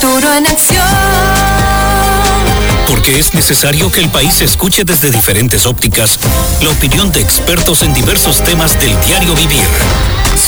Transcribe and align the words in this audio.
Futuro 0.00 0.32
en 0.32 0.46
acción. 0.46 0.86
Porque 2.86 3.18
es 3.18 3.34
necesario 3.34 3.90
que 3.90 4.00
el 4.00 4.08
país 4.10 4.40
escuche 4.42 4.84
desde 4.84 5.10
diferentes 5.10 5.66
ópticas 5.66 6.20
la 6.62 6.70
opinión 6.70 7.10
de 7.10 7.20
expertos 7.20 7.82
en 7.82 7.92
diversos 7.92 8.40
temas 8.44 8.78
del 8.78 8.96
diario 9.00 9.34
vivir. 9.34 9.66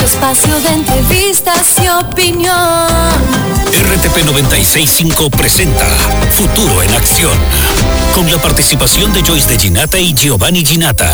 Su 0.00 0.06
espacio 0.06 0.58
de 0.60 0.68
entrevistas 0.76 1.76
y 1.78 1.86
opinión. 1.88 2.56
RTP 3.66 4.24
965 4.24 5.28
presenta 5.28 5.86
Futuro 6.30 6.82
en 6.82 6.90
Acción. 6.92 7.38
Con 8.14 8.30
la 8.30 8.38
participación 8.38 9.12
de 9.12 9.20
Joyce 9.20 9.50
de 9.50 9.58
Ginata 9.58 9.98
y 9.98 10.14
Giovanni 10.14 10.64
Ginata. 10.64 11.12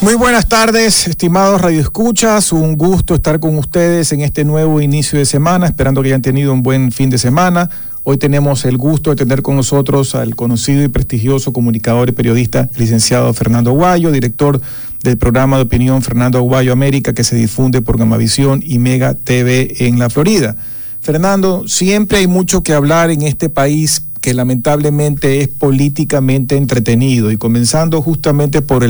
Muy 0.00 0.14
buenas 0.14 0.48
tardes, 0.48 1.08
estimados 1.08 1.60
radioescuchas. 1.60 2.52
Un 2.52 2.76
gusto 2.76 3.16
estar 3.16 3.40
con 3.40 3.58
ustedes 3.58 4.12
en 4.12 4.20
este 4.20 4.44
nuevo 4.44 4.80
inicio 4.80 5.18
de 5.18 5.24
semana, 5.24 5.66
esperando 5.66 6.00
que 6.00 6.10
hayan 6.10 6.22
tenido 6.22 6.52
un 6.52 6.62
buen 6.62 6.92
fin 6.92 7.10
de 7.10 7.18
semana. 7.18 7.68
Hoy 8.04 8.16
tenemos 8.16 8.64
el 8.64 8.76
gusto 8.76 9.10
de 9.10 9.16
tener 9.16 9.42
con 9.42 9.56
nosotros 9.56 10.14
al 10.14 10.36
conocido 10.36 10.84
y 10.84 10.88
prestigioso 10.88 11.52
comunicador 11.52 12.10
y 12.10 12.12
periodista 12.12 12.68
licenciado 12.76 13.34
Fernando 13.34 13.70
Aguayo, 13.70 14.12
director 14.12 14.60
del 15.04 15.18
programa 15.18 15.58
de 15.58 15.64
opinión 15.64 16.02
Fernando 16.02 16.38
Aguayo 16.38 16.72
América 16.72 17.12
que 17.12 17.24
se 17.24 17.36
difunde 17.36 17.82
por 17.82 17.98
Gamavisión 17.98 18.62
y 18.64 18.78
Mega 18.78 19.14
TV 19.14 19.86
en 19.86 19.98
la 19.98 20.08
Florida. 20.08 20.56
Fernando, 21.02 21.68
siempre 21.68 22.18
hay 22.18 22.26
mucho 22.26 22.62
que 22.62 22.72
hablar 22.72 23.10
en 23.10 23.20
este 23.20 23.50
país 23.50 24.06
que 24.22 24.32
lamentablemente 24.32 25.42
es 25.42 25.48
políticamente 25.48 26.56
entretenido 26.56 27.30
y 27.30 27.36
comenzando 27.36 28.00
justamente 28.00 28.62
por 28.62 28.82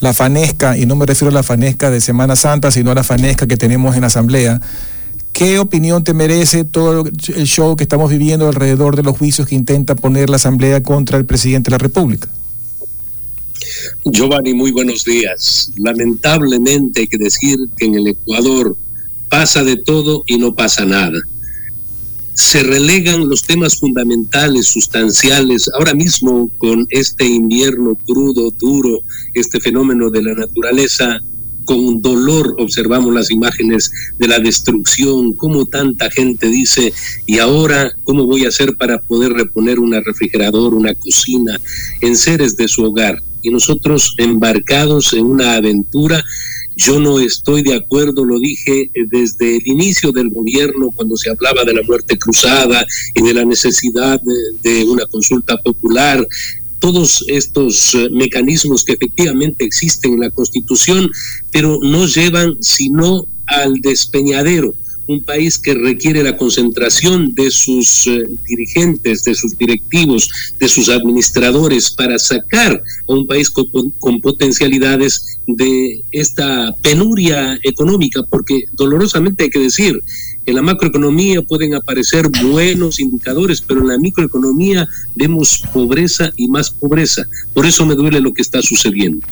la 0.00 0.12
fanesca, 0.12 0.76
y 0.76 0.84
no 0.84 0.96
me 0.96 1.06
refiero 1.06 1.30
a 1.30 1.34
la 1.34 1.42
fanesca 1.42 1.90
de 1.90 2.02
Semana 2.02 2.36
Santa, 2.36 2.70
sino 2.70 2.90
a 2.90 2.94
la 2.94 3.02
fanesca 3.02 3.46
que 3.46 3.56
tenemos 3.56 3.94
en 3.94 4.02
la 4.02 4.08
Asamblea. 4.08 4.60
¿Qué 5.32 5.58
opinión 5.58 6.04
te 6.04 6.12
merece 6.12 6.64
todo 6.64 7.06
el 7.06 7.46
show 7.46 7.74
que 7.74 7.84
estamos 7.84 8.10
viviendo 8.10 8.46
alrededor 8.46 8.96
de 8.96 9.02
los 9.02 9.16
juicios 9.16 9.48
que 9.48 9.54
intenta 9.54 9.94
poner 9.94 10.28
la 10.28 10.36
Asamblea 10.36 10.82
contra 10.82 11.16
el 11.16 11.24
presidente 11.24 11.70
de 11.70 11.74
la 11.76 11.78
República? 11.78 12.28
Giovanni, 14.04 14.54
muy 14.54 14.70
buenos 14.72 15.04
días. 15.04 15.72
Lamentablemente 15.76 17.02
hay 17.02 17.06
que 17.06 17.18
decir 17.18 17.58
que 17.76 17.86
en 17.86 17.94
el 17.96 18.08
Ecuador 18.08 18.76
pasa 19.28 19.62
de 19.62 19.76
todo 19.76 20.24
y 20.26 20.38
no 20.38 20.54
pasa 20.54 20.84
nada 20.84 21.20
se 22.34 22.64
relegan 22.64 23.28
los 23.28 23.44
temas 23.44 23.78
fundamentales, 23.78 24.66
sustanciales. 24.66 25.70
Ahora 25.78 25.94
mismo, 25.94 26.50
con 26.58 26.86
este 26.90 27.24
invierno 27.24 27.94
crudo, 27.94 28.50
duro, 28.50 29.00
este 29.32 29.60
fenómeno 29.60 30.10
de 30.10 30.22
la 30.22 30.34
naturaleza, 30.34 31.20
con 31.64 32.00
dolor 32.00 32.54
observamos 32.58 33.14
las 33.14 33.30
imágenes 33.30 33.90
de 34.18 34.28
la 34.28 34.38
destrucción, 34.38 35.34
cómo 35.34 35.66
tanta 35.66 36.10
gente 36.10 36.48
dice, 36.48 36.92
y 37.26 37.38
ahora, 37.38 37.92
¿cómo 38.04 38.24
voy 38.24 38.44
a 38.44 38.48
hacer 38.48 38.76
para 38.76 39.00
poder 39.00 39.32
reponer 39.32 39.78
una 39.78 40.00
refrigerador, 40.00 40.74
una 40.74 40.94
cocina, 40.94 41.60
en 42.00 42.16
seres 42.16 42.56
de 42.56 42.68
su 42.68 42.84
hogar? 42.84 43.22
Y 43.42 43.50
nosotros 43.50 44.14
embarcados 44.18 45.12
en 45.12 45.26
una 45.26 45.54
aventura 45.54 46.24
yo 46.76 46.98
no 46.98 47.20
estoy 47.20 47.62
de 47.62 47.74
acuerdo, 47.74 48.24
lo 48.24 48.38
dije 48.38 48.90
desde 48.94 49.56
el 49.56 49.66
inicio 49.66 50.10
del 50.10 50.30
gobierno 50.30 50.90
cuando 50.90 51.16
se 51.16 51.30
hablaba 51.30 51.62
de 51.64 51.74
la 51.74 51.82
muerte 51.82 52.18
cruzada 52.18 52.84
y 53.14 53.22
de 53.22 53.34
la 53.34 53.44
necesidad 53.44 54.20
de, 54.62 54.84
una 54.84 55.06
consulta 55.06 55.56
popular, 55.58 56.26
todos 56.84 57.24
estos 57.28 57.94
eh, 57.94 58.10
mecanismos 58.10 58.84
que 58.84 58.92
efectivamente 58.92 59.64
existen 59.64 60.12
en 60.12 60.20
la 60.20 60.28
Constitución, 60.28 61.10
pero 61.50 61.78
no 61.82 62.06
llevan 62.06 62.58
sino 62.60 63.26
al 63.46 63.80
despeñadero 63.80 64.74
un 65.06 65.24
país 65.24 65.58
que 65.58 65.72
requiere 65.72 66.22
la 66.22 66.36
concentración 66.36 67.34
de 67.34 67.50
sus 67.50 68.06
eh, 68.06 68.28
dirigentes, 68.46 69.24
de 69.24 69.34
sus 69.34 69.56
directivos, 69.56 70.28
de 70.60 70.68
sus 70.68 70.90
administradores 70.90 71.90
para 71.90 72.18
sacar 72.18 72.82
a 73.08 73.12
un 73.12 73.26
país 73.26 73.48
con, 73.48 73.64
con, 73.98 74.20
potencialidades 74.20 75.38
de 75.46 76.02
esta 76.10 76.74
penuria 76.82 77.58
económica, 77.62 78.22
porque 78.28 78.64
dolorosamente 78.72 79.44
hay 79.44 79.50
que 79.50 79.60
decir, 79.60 80.02
en 80.46 80.54
la 80.54 80.62
macroeconomía 80.62 81.42
pueden 81.42 81.74
aparecer 81.74 82.28
buenos 82.28 83.00
indicadores, 83.00 83.60
pero 83.60 83.80
en 83.80 83.88
la 83.88 83.98
microeconomía 83.98 84.86
vemos 85.14 85.62
pobreza 85.72 86.30
y 86.36 86.48
más 86.48 86.70
pobreza. 86.70 87.24
Por 87.52 87.66
eso 87.66 87.86
me 87.86 87.94
duele 87.94 88.20
lo 88.20 88.34
que 88.34 88.42
está 88.42 88.60
sucediendo. 88.62 89.26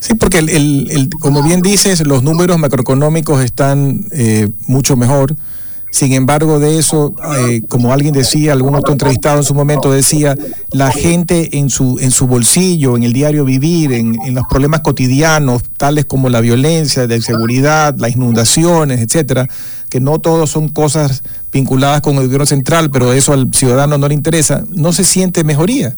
Sí, 0.00 0.14
porque 0.14 0.38
el, 0.38 1.10
como 1.20 1.42
bien 1.42 1.60
dices, 1.60 2.06
los 2.06 2.22
números 2.22 2.58
macroeconómicos 2.58 3.42
están 3.44 4.06
eh, 4.12 4.50
mucho 4.66 4.96
mejor. 4.96 5.36
Sin 5.92 6.12
embargo, 6.12 6.60
de 6.60 6.78
eso, 6.78 7.16
eh, 7.36 7.62
como 7.68 7.92
alguien 7.92 8.14
decía, 8.14 8.52
algún 8.52 8.76
otro 8.76 8.92
entrevistado 8.92 9.38
en 9.38 9.44
su 9.44 9.54
momento 9.54 9.90
decía, 9.90 10.36
la 10.70 10.92
gente 10.92 11.58
en 11.58 11.68
su, 11.68 11.98
en 12.00 12.12
su 12.12 12.28
bolsillo, 12.28 12.96
en 12.96 13.02
el 13.02 13.12
diario 13.12 13.44
vivir, 13.44 13.92
en 13.92 14.34
los 14.34 14.44
problemas 14.48 14.80
cotidianos, 14.80 15.64
tales 15.76 16.04
como 16.04 16.28
la 16.28 16.40
violencia, 16.40 17.08
la 17.08 17.16
inseguridad, 17.16 17.96
las 17.98 18.14
inundaciones, 18.14 19.00
etcétera, 19.00 19.48
que 19.90 20.00
no 20.00 20.20
todos 20.20 20.48
son 20.50 20.68
cosas 20.68 21.22
vinculadas 21.52 22.00
con 22.00 22.16
el 22.16 22.24
gobierno 22.24 22.46
central, 22.46 22.90
pero 22.90 23.12
eso 23.12 23.32
al 23.32 23.52
ciudadano 23.52 23.98
no 23.98 24.08
le 24.08 24.14
interesa, 24.14 24.64
no 24.70 24.92
se 24.92 25.04
siente 25.04 25.44
mejoría. 25.44 25.94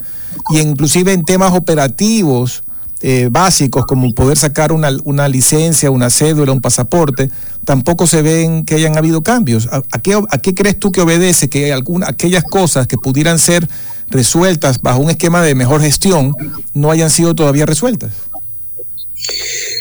Y 0.51 0.61
inclusive 0.61 1.13
en 1.13 1.25
temas 1.25 1.53
operativos, 1.55 2.65
eh, 3.05 3.29
básicos 3.31 3.85
como 3.85 4.15
poder 4.15 4.39
sacar 4.39 4.73
una, 4.73 4.89
una, 5.03 5.29
licencia, 5.29 5.91
una 5.91 6.09
cédula, 6.09 6.53
un 6.53 6.61
pasaporte, 6.61 7.31
tampoco 7.65 8.07
se 8.07 8.23
ven 8.23 8.65
que 8.65 8.77
hayan 8.77 8.97
habido 8.97 9.23
cambios. 9.23 9.69
¿A, 9.73 9.99
qué, 9.99 10.55
crees 10.55 10.79
tú 10.79 10.93
que 10.93 11.01
obedece 11.01 11.49
que 11.49 11.73
alguna, 11.73 12.07
aquellas 12.09 12.45
cosas 12.45 12.87
que 12.87 12.97
pudieran 12.97 13.41
ser 13.41 13.69
resueltas 14.09 14.81
bajo 14.81 15.01
un 15.01 15.11
esquema 15.11 15.43
de 15.43 15.57
mejor 15.57 15.81
gestión 15.81 16.35
no 16.75 16.93
hayan 16.93 17.11
sido 17.11 17.35
todavía 17.35 17.67
resueltas? 17.67 18.13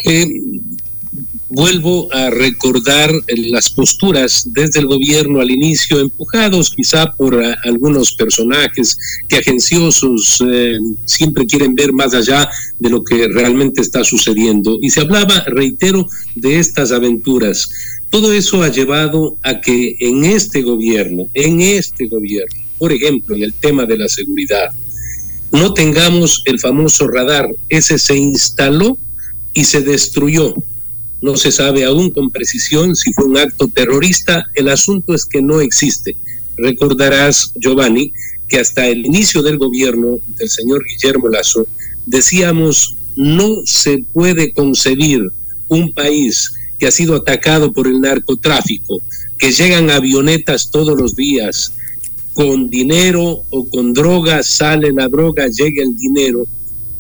Eh, 0.05 0.27
vuelvo 1.51 2.07
a 2.13 2.29
recordar 2.29 3.11
las 3.27 3.69
posturas 3.69 4.47
desde 4.53 4.79
el 4.79 4.87
gobierno 4.87 5.41
al 5.41 5.51
inicio, 5.51 5.99
empujados 5.99 6.71
quizá 6.71 7.11
por 7.11 7.43
eh, 7.43 7.53
algunos 7.65 8.13
personajes 8.13 8.97
que 9.27 9.37
agenciosos 9.37 10.41
eh, 10.47 10.79
siempre 11.05 11.45
quieren 11.45 11.75
ver 11.75 11.91
más 11.91 12.13
allá 12.13 12.49
de 12.79 12.89
lo 12.89 13.03
que 13.03 13.27
realmente 13.27 13.81
está 13.81 14.03
sucediendo. 14.03 14.79
Y 14.81 14.89
se 14.91 15.01
hablaba, 15.01 15.43
reitero, 15.45 16.07
de 16.35 16.57
estas 16.59 16.93
aventuras. 16.93 17.69
Todo 18.09 18.31
eso 18.31 18.63
ha 18.63 18.69
llevado 18.69 19.37
a 19.43 19.59
que 19.59 19.97
en 19.99 20.23
este 20.23 20.61
gobierno, 20.61 21.27
en 21.33 21.61
este 21.61 22.07
gobierno, 22.07 22.61
por 22.77 22.93
ejemplo, 22.93 23.35
en 23.35 23.43
el 23.43 23.53
tema 23.53 23.85
de 23.85 23.97
la 23.97 24.07
seguridad, 24.07 24.69
no 25.51 25.73
tengamos 25.73 26.43
el 26.45 26.59
famoso 26.61 27.09
radar. 27.09 27.49
Ese 27.67 27.99
se 27.99 28.15
instaló 28.15 28.97
y 29.53 29.65
se 29.65 29.81
destruyó 29.81 30.55
no 31.21 31.37
se 31.37 31.51
sabe 31.51 31.85
aún 31.85 32.09
con 32.09 32.31
precisión 32.31 32.95
si 32.95 33.13
fue 33.13 33.25
un 33.25 33.37
acto 33.37 33.67
terrorista. 33.67 34.45
El 34.55 34.69
asunto 34.69 35.13
es 35.13 35.25
que 35.25 35.41
no 35.41 35.61
existe. 35.61 36.15
Recordarás, 36.57 37.53
Giovanni, 37.55 38.11
que 38.47 38.59
hasta 38.59 38.87
el 38.87 39.05
inicio 39.05 39.41
del 39.41 39.57
gobierno 39.57 40.19
del 40.37 40.49
señor 40.49 40.83
Guillermo 40.83 41.29
Lazo 41.29 41.67
decíamos 42.05 42.95
no 43.15 43.61
se 43.65 44.03
puede 44.13 44.51
concebir 44.53 45.31
un 45.67 45.93
país 45.93 46.53
que 46.79 46.87
ha 46.87 46.91
sido 46.91 47.15
atacado 47.15 47.71
por 47.71 47.87
el 47.87 48.01
narcotráfico, 48.01 49.01
que 49.37 49.51
llegan 49.51 49.89
avionetas 49.89 50.71
todos 50.71 50.99
los 50.99 51.15
días, 51.15 51.73
con 52.33 52.69
dinero 52.69 53.43
o 53.49 53.69
con 53.69 53.93
droga, 53.93 54.41
sale 54.41 54.91
la 54.91 55.07
droga, 55.07 55.47
llega 55.47 55.83
el 55.83 55.95
dinero. 55.95 56.47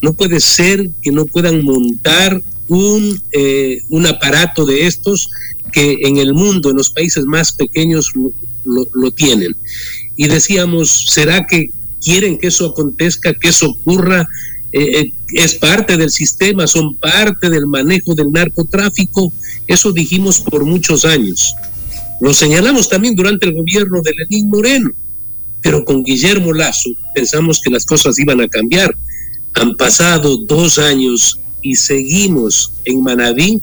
No 0.01 0.13
puede 0.13 0.39
ser 0.39 0.89
que 1.01 1.11
no 1.11 1.25
puedan 1.25 1.63
montar 1.63 2.41
un, 2.71 3.21
eh, 3.33 3.81
un 3.89 4.07
aparato 4.07 4.65
de 4.65 4.87
estos 4.87 5.29
que 5.73 5.97
en 6.03 6.17
el 6.17 6.33
mundo, 6.33 6.69
en 6.69 6.77
los 6.77 6.89
países 6.89 7.25
más 7.25 7.51
pequeños, 7.51 8.13
lo, 8.15 8.87
lo, 8.93 9.11
tienen. 9.11 9.55
Y 10.15 10.27
decíamos, 10.27 11.05
¿será 11.09 11.45
que 11.45 11.71
quieren 12.01 12.37
que 12.37 12.47
eso 12.47 12.67
acontezca, 12.67 13.33
que 13.33 13.49
eso 13.49 13.71
ocurra? 13.71 14.27
Eh, 14.71 14.99
eh, 14.99 15.13
es 15.33 15.55
parte 15.55 15.97
del 15.97 16.11
sistema, 16.11 16.65
son 16.65 16.95
parte 16.95 17.49
del 17.49 17.67
manejo 17.67 18.15
del 18.15 18.31
narcotráfico. 18.31 19.33
Eso 19.67 19.91
dijimos 19.91 20.39
por 20.39 20.63
muchos 20.63 21.03
años. 21.03 21.53
Lo 22.21 22.33
señalamos 22.33 22.87
también 22.87 23.15
durante 23.15 23.47
el 23.47 23.53
gobierno 23.53 24.01
de 24.01 24.13
Lenín 24.13 24.47
Moreno, 24.49 24.91
pero 25.61 25.83
con 25.83 26.03
Guillermo 26.03 26.53
Lazo 26.53 26.91
pensamos 27.13 27.59
que 27.59 27.69
las 27.69 27.85
cosas 27.85 28.17
iban 28.17 28.39
a 28.39 28.47
cambiar. 28.47 28.95
Han 29.55 29.75
pasado 29.75 30.37
dos 30.37 30.79
años 30.79 31.40
y 31.61 31.75
seguimos 31.75 32.71
en 32.85 33.03
Manabí 33.03 33.61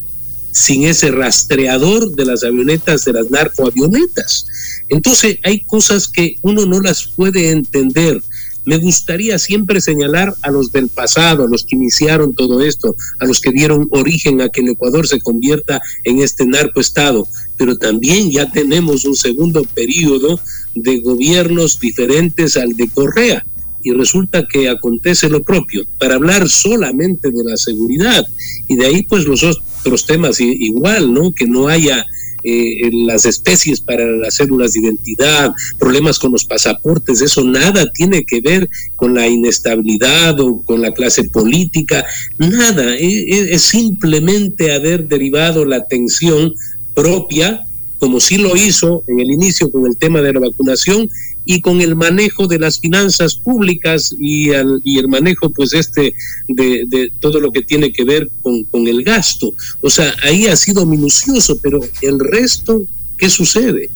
sin 0.52 0.84
ese 0.84 1.10
rastreador 1.10 2.14
de 2.14 2.24
las 2.24 2.42
avionetas, 2.42 3.04
de 3.04 3.12
las 3.12 3.30
narcoavionetas. 3.30 4.46
Entonces 4.88 5.38
hay 5.44 5.60
cosas 5.60 6.08
que 6.08 6.38
uno 6.42 6.66
no 6.66 6.80
las 6.80 7.06
puede 7.06 7.50
entender. 7.50 8.22
Me 8.64 8.76
gustaría 8.78 9.38
siempre 9.38 9.80
señalar 9.80 10.34
a 10.42 10.50
los 10.50 10.72
del 10.72 10.88
pasado, 10.88 11.44
a 11.44 11.48
los 11.48 11.64
que 11.64 11.76
iniciaron 11.76 12.34
todo 12.34 12.62
esto, 12.62 12.96
a 13.18 13.24
los 13.24 13.40
que 13.40 13.52
dieron 13.52 13.88
origen 13.92 14.40
a 14.40 14.48
que 14.48 14.60
el 14.60 14.70
Ecuador 14.70 15.06
se 15.06 15.20
convierta 15.20 15.80
en 16.04 16.20
este 16.20 16.44
narcoestado, 16.44 17.26
pero 17.56 17.76
también 17.76 18.30
ya 18.30 18.50
tenemos 18.50 19.04
un 19.04 19.16
segundo 19.16 19.62
periodo 19.62 20.40
de 20.74 21.00
gobiernos 21.00 21.80
diferentes 21.80 22.56
al 22.56 22.76
de 22.76 22.88
Correa 22.88 23.44
y 23.88 23.92
resulta 23.92 24.46
que 24.46 24.68
acontece 24.68 25.30
lo 25.30 25.42
propio, 25.42 25.86
para 25.98 26.16
hablar 26.16 26.46
solamente 26.46 27.30
de 27.30 27.42
la 27.42 27.56
seguridad 27.56 28.26
y 28.68 28.76
de 28.76 28.86
ahí 28.86 29.02
pues 29.02 29.24
los 29.24 29.42
otros 29.42 30.04
temas 30.04 30.40
igual, 30.40 31.14
¿no? 31.14 31.32
Que 31.32 31.46
no 31.46 31.68
haya 31.68 32.04
eh, 32.44 32.90
las 32.92 33.24
especies 33.24 33.80
para 33.80 34.04
las 34.04 34.36
cédulas 34.36 34.74
de 34.74 34.80
identidad, 34.80 35.54
problemas 35.78 36.18
con 36.18 36.32
los 36.32 36.44
pasaportes, 36.44 37.22
eso 37.22 37.42
nada 37.44 37.90
tiene 37.92 38.24
que 38.24 38.42
ver 38.42 38.68
con 38.94 39.14
la 39.14 39.26
inestabilidad 39.26 40.38
o 40.38 40.60
con 40.62 40.82
la 40.82 40.92
clase 40.92 41.24
política, 41.24 42.04
nada, 42.36 42.94
e, 42.94 43.06
e, 43.06 43.54
es, 43.54 43.62
simplemente 43.62 44.74
haber 44.74 45.08
derivado 45.08 45.64
la 45.64 45.76
atención 45.76 46.52
propia 46.94 47.64
como 47.98 48.20
sí 48.20 48.38
lo 48.38 48.54
hizo 48.56 49.02
en 49.08 49.20
el 49.20 49.30
inicio 49.30 49.70
con 49.70 49.86
el 49.86 49.96
tema 49.96 50.20
de 50.20 50.32
la 50.32 50.40
vacunación 50.40 51.08
y 51.50 51.62
con 51.62 51.80
el 51.80 51.96
manejo 51.96 52.46
de 52.46 52.58
las 52.58 52.78
finanzas 52.78 53.34
públicas 53.36 54.14
y, 54.20 54.50
y 54.84 54.98
el 54.98 55.08
manejo 55.08 55.48
pues 55.48 55.72
este 55.72 56.14
de, 56.46 57.10
todo 57.20 57.40
lo 57.40 57.50
que 57.50 57.62
tiene 57.62 57.90
que 57.90 58.04
ver 58.04 58.28
con, 58.42 58.64
con 58.64 58.86
el 58.86 59.02
gasto. 59.02 59.54
O 59.80 59.88
sea, 59.88 60.14
ahí 60.24 60.46
ha 60.46 60.56
sido 60.56 60.84
minucioso, 60.84 61.58
pero 61.62 61.80
el 62.02 62.20
resto, 62.20 62.82
¿qué 63.16 63.30
sucede? 63.30 63.88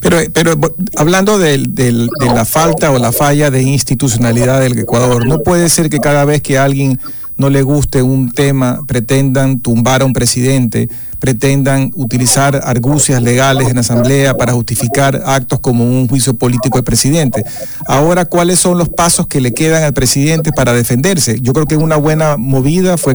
Pero, 0.00 0.18
pero 0.34 0.60
hablando 0.96 1.38
de, 1.38 1.56
de, 1.66 1.92
la 2.20 2.44
falta 2.44 2.90
o 2.90 2.98
la 2.98 3.12
falla 3.12 3.50
de 3.50 3.62
institucionalidad 3.62 4.60
del 4.60 4.78
Ecuador, 4.78 5.26
no 5.26 5.38
puede 5.38 5.70
ser 5.70 5.88
que 5.88 5.98
cada 5.98 6.26
vez 6.26 6.42
que 6.42 6.58
a 6.58 6.64
alguien 6.64 7.00
no 7.38 7.48
le 7.48 7.62
guste 7.62 8.02
un 8.02 8.32
tema 8.32 8.82
pretendan 8.86 9.60
tumbar 9.60 10.02
a 10.02 10.04
un 10.04 10.12
presidente 10.12 10.90
pretendan 11.20 11.92
utilizar 11.94 12.60
argucias 12.64 13.22
legales 13.22 13.68
en 13.68 13.78
Asamblea 13.78 14.36
para 14.36 14.54
justificar 14.54 15.22
actos 15.26 15.60
como 15.60 15.84
un 15.84 16.08
juicio 16.08 16.34
político 16.34 16.78
del 16.78 16.84
presidente. 16.84 17.44
Ahora, 17.86 18.24
¿cuáles 18.24 18.58
son 18.58 18.78
los 18.78 18.88
pasos 18.88 19.26
que 19.26 19.40
le 19.40 19.52
quedan 19.52 19.84
al 19.84 19.92
presidente 19.92 20.50
para 20.50 20.72
defenderse? 20.72 21.40
Yo 21.40 21.52
creo 21.52 21.66
que 21.66 21.76
una 21.76 21.96
buena 21.96 22.36
movida 22.38 22.96
fue, 22.96 23.14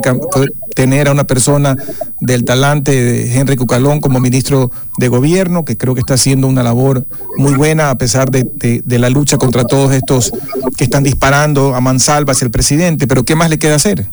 tener 0.75 1.07
a 1.07 1.11
una 1.11 1.25
persona 1.25 1.75
del 2.21 2.45
talante 2.45 2.91
de 2.91 3.35
Henry 3.35 3.57
Cucalón 3.57 3.99
como 3.99 4.19
ministro 4.19 4.71
de 4.97 5.07
gobierno, 5.07 5.65
que 5.65 5.75
creo 5.75 5.95
que 5.95 6.01
está 6.01 6.13
haciendo 6.13 6.47
una 6.47 6.63
labor 6.63 7.05
muy 7.37 7.55
buena 7.55 7.89
a 7.89 7.97
pesar 7.97 8.29
de, 8.29 8.43
de 8.85 8.99
la 8.99 9.09
lucha 9.09 9.37
contra 9.37 9.65
todos 9.65 9.91
estos 9.93 10.31
que 10.77 10.83
están 10.83 11.03
disparando 11.03 11.75
a 11.75 11.81
mansalva 11.81 12.33
hacia 12.33 12.45
el 12.45 12.51
presidente. 12.51 13.07
Pero 13.07 13.23
¿qué 13.23 13.35
más 13.35 13.49
le 13.49 13.57
queda 13.57 13.75
hacer? 13.75 14.07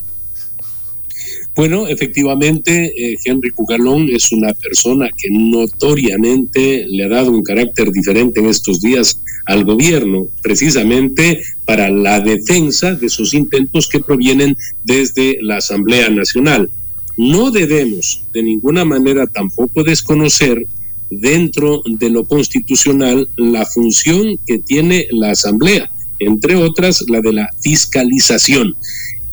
Bueno, 1.55 1.87
efectivamente, 1.87 2.93
eh, 2.97 3.17
Henry 3.23 3.51
Cugalón 3.51 4.09
es 4.09 4.31
una 4.31 4.53
persona 4.53 5.09
que 5.15 5.29
notoriamente 5.29 6.87
le 6.89 7.05
ha 7.05 7.09
dado 7.09 7.31
un 7.31 7.43
carácter 7.43 7.91
diferente 7.91 8.39
en 8.39 8.47
estos 8.47 8.81
días 8.81 9.21
al 9.45 9.63
gobierno, 9.63 10.27
precisamente 10.41 11.43
para 11.65 11.91
la 11.91 12.21
defensa 12.21 12.95
de 12.95 13.07
sus 13.07 13.35
intentos 13.35 13.87
que 13.87 13.99
provienen 13.99 14.57
desde 14.83 15.37
la 15.41 15.57
Asamblea 15.57 16.09
Nacional. 16.09 16.71
No 17.17 17.51
debemos 17.51 18.23
de 18.33 18.41
ninguna 18.41 18.83
manera 18.83 19.27
tampoco 19.27 19.83
desconocer 19.83 20.65
dentro 21.11 21.83
de 21.85 22.09
lo 22.09 22.23
constitucional 22.23 23.29
la 23.35 23.67
función 23.67 24.39
que 24.47 24.57
tiene 24.57 25.07
la 25.11 25.31
Asamblea, 25.31 25.91
entre 26.17 26.55
otras 26.55 27.05
la 27.07 27.21
de 27.21 27.33
la 27.33 27.49
fiscalización. 27.61 28.75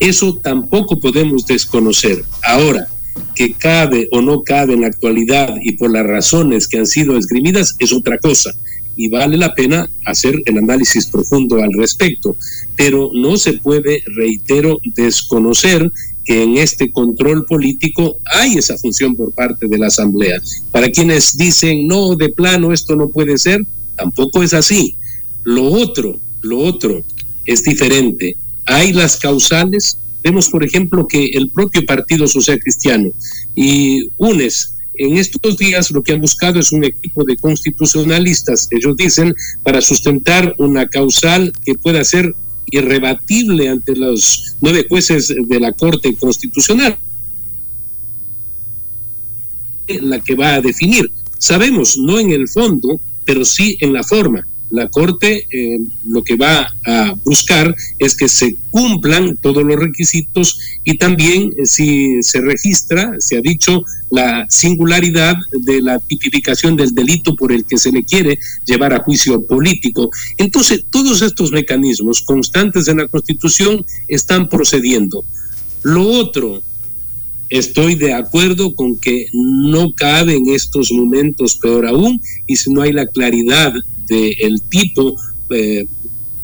Eso 0.01 0.41
tampoco 0.43 0.99
podemos 0.99 1.47
desconocer. 1.47 2.25
Ahora, 2.43 2.89
que 3.35 3.53
cabe 3.53 4.09
o 4.11 4.21
no 4.21 4.43
cabe 4.43 4.75
en 4.75 4.81
la 4.81 4.89
actualidad 4.89 5.55
y 5.63 5.73
por 5.73 5.91
las 5.91 6.07
razones 6.07 6.67
que 6.67 6.79
han 6.79 6.87
sido 6.87 7.17
esgrimidas 7.17 7.77
es 7.79 7.93
otra 7.93 8.19
cosa 8.19 8.53
y 8.97 9.09
vale 9.09 9.37
la 9.37 9.55
pena 9.55 9.89
hacer 10.05 10.43
el 10.45 10.59
análisis 10.59 11.07
profundo 11.07 11.63
al 11.63 11.73
respecto. 11.73 12.37
Pero 12.77 13.11
no 13.15 13.37
se 13.37 13.55
puede, 13.55 14.03
reitero, 14.15 14.79
desconocer 14.85 15.91
que 16.25 16.43
en 16.43 16.59
este 16.59 16.91
control 16.93 17.47
político 17.47 18.19
hay 18.25 18.59
esa 18.59 18.77
función 18.77 19.17
por 19.17 19.33
parte 19.33 19.69
de 19.69 19.79
la 19.79 19.87
Asamblea. 19.87 20.41
Para 20.71 20.91
quienes 20.91 21.37
dicen, 21.37 21.87
no, 21.87 22.15
de 22.15 22.29
plano 22.29 22.73
esto 22.73 22.95
no 22.97 23.09
puede 23.09 23.39
ser, 23.39 23.65
tampoco 23.97 24.43
es 24.43 24.53
así. 24.53 24.97
Lo 25.45 25.65
otro, 25.65 26.19
lo 26.43 26.59
otro 26.59 27.03
es 27.47 27.63
diferente 27.65 28.37
hay 28.67 28.93
las 28.93 29.17
causales. 29.17 29.99
Vemos, 30.23 30.49
por 30.49 30.65
ejemplo, 30.65 31.07
que 31.07 31.27
el 31.27 31.51
propio 31.51 31.85
Partido 31.87 32.27
Social 32.27 32.61
Cristiano 32.61 33.11
y 33.55 34.11
UNES 34.19 34.75
en 35.01 35.17
estos 35.17 35.57
días 35.57 35.91
lo 35.93 36.03
que 36.03 36.13
han 36.13 36.21
buscado 36.21 36.61
es 36.61 36.73
un 36.73 36.85
equipo 36.85 37.25
de 37.25 37.39
constitucionalistas, 37.39 38.69
ellos 38.71 38.95
dicen, 38.99 39.35
para 39.63 39.81
sustentar 39.81 40.55
una 40.59 40.89
causal 40.89 41.55
que 41.65 41.75
pueda 41.75 42.05
ser 42.05 42.35
irrebatible 42.71 43.71
ante 43.71 43.97
los 43.97 44.57
nueve 44.61 44.85
jueces 44.87 45.35
de 45.49 45.59
la 45.59 45.73
Corte 45.73 46.15
Constitucional, 46.17 46.99
la 50.03 50.21
que 50.21 50.35
va 50.35 50.57
a 50.57 50.61
definir. 50.61 51.11
Sabemos, 51.39 51.97
no 51.97 52.19
en 52.19 52.31
el 52.33 52.47
fondo, 52.47 53.01
pero 53.25 53.47
sí 53.47 53.79
en 53.81 53.95
la 53.95 54.03
forma 54.03 54.47
la 54.71 54.89
Corte 54.89 55.47
eh, 55.51 55.79
lo 56.07 56.23
que 56.23 56.37
va 56.37 56.69
a 56.87 57.15
buscar 57.25 57.75
es 57.99 58.15
que 58.15 58.29
se 58.29 58.57
cumplan 58.71 59.37
todos 59.37 59.65
los 59.65 59.77
requisitos 59.77 60.59
y 60.85 60.97
también 60.97 61.53
eh, 61.57 61.67
si 61.67 62.23
se 62.23 62.41
registra, 62.41 63.15
se 63.19 63.37
ha 63.37 63.41
dicho, 63.41 63.85
la 64.11 64.47
singularidad 64.49 65.35
de 65.53 65.83
la 65.83 65.99
tipificación 65.99 66.77
del 66.77 66.93
delito 66.93 67.35
por 67.35 67.53
el 67.53 67.65
que 67.65 67.79
se 67.79 67.93
le 67.93 68.05
quiere 68.05 68.39
llevar 68.65 68.95
a 68.95 69.03
juicio 69.03 69.45
político. 69.45 70.11
Entonces, 70.39 70.85
todos 70.89 71.23
estos 71.23 71.53
mecanismos 71.53 72.23
constantes 72.23 72.89
en 72.89 72.99
la 72.99 73.09
Constitución 73.09 73.85
están 74.09 74.49
procediendo. 74.49 75.25
Lo 75.83 76.07
otro, 76.07 76.63
estoy 77.49 77.97
de 77.97 78.13
acuerdo 78.15 78.75
con 78.75 78.97
que 78.97 79.27
no 79.33 79.93
cabe 79.95 80.37
en 80.37 80.49
estos 80.49 80.93
momentos, 80.93 81.57
peor 81.57 81.87
aún, 81.87 82.21
y 82.47 82.57
si 82.57 82.73
no 82.73 82.83
hay 82.83 82.93
la 82.93 83.07
claridad 83.07 83.75
del 84.11 84.61
tipo 84.63 85.15
eh, 85.51 85.87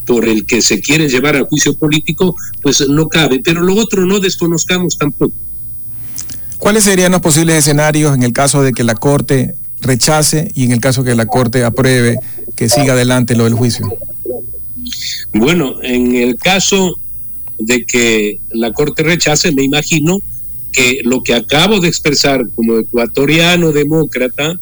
por 0.05 0.27
el 0.27 0.45
que 0.45 0.61
se 0.61 0.79
quiere 0.79 1.09
llevar 1.09 1.35
a 1.35 1.43
juicio 1.43 1.77
político, 1.77 2.35
pues 2.61 2.87
no 2.87 3.09
cabe. 3.09 3.41
Pero 3.43 3.61
lo 3.61 3.75
otro 3.75 4.05
no 4.05 4.19
desconozcamos 4.19 4.97
tampoco. 4.97 5.35
¿Cuáles 6.57 6.85
serían 6.85 7.11
los 7.11 7.21
posibles 7.21 7.57
escenarios 7.57 8.15
en 8.15 8.23
el 8.23 8.33
caso 8.33 8.63
de 8.63 8.71
que 8.71 8.83
la 8.83 8.95
Corte 8.95 9.55
rechace 9.81 10.51
y 10.55 10.63
en 10.63 10.71
el 10.71 10.79
caso 10.79 11.03
que 11.03 11.13
la 11.13 11.27
Corte 11.27 11.63
apruebe 11.63 12.17
que 12.55 12.69
siga 12.69 12.93
adelante 12.93 13.35
lo 13.35 13.43
del 13.43 13.53
juicio? 13.53 13.87
Bueno, 15.33 15.75
en 15.83 16.15
el 16.15 16.37
caso 16.37 16.97
de 17.59 17.85
que 17.85 18.39
la 18.51 18.71
Corte 18.73 19.03
rechace, 19.03 19.51
me 19.51 19.63
imagino 19.63 20.21
que 20.71 21.01
lo 21.03 21.21
que 21.21 21.35
acabo 21.35 21.79
de 21.79 21.89
expresar 21.89 22.47
como 22.55 22.79
ecuatoriano 22.79 23.71
demócrata, 23.71 24.59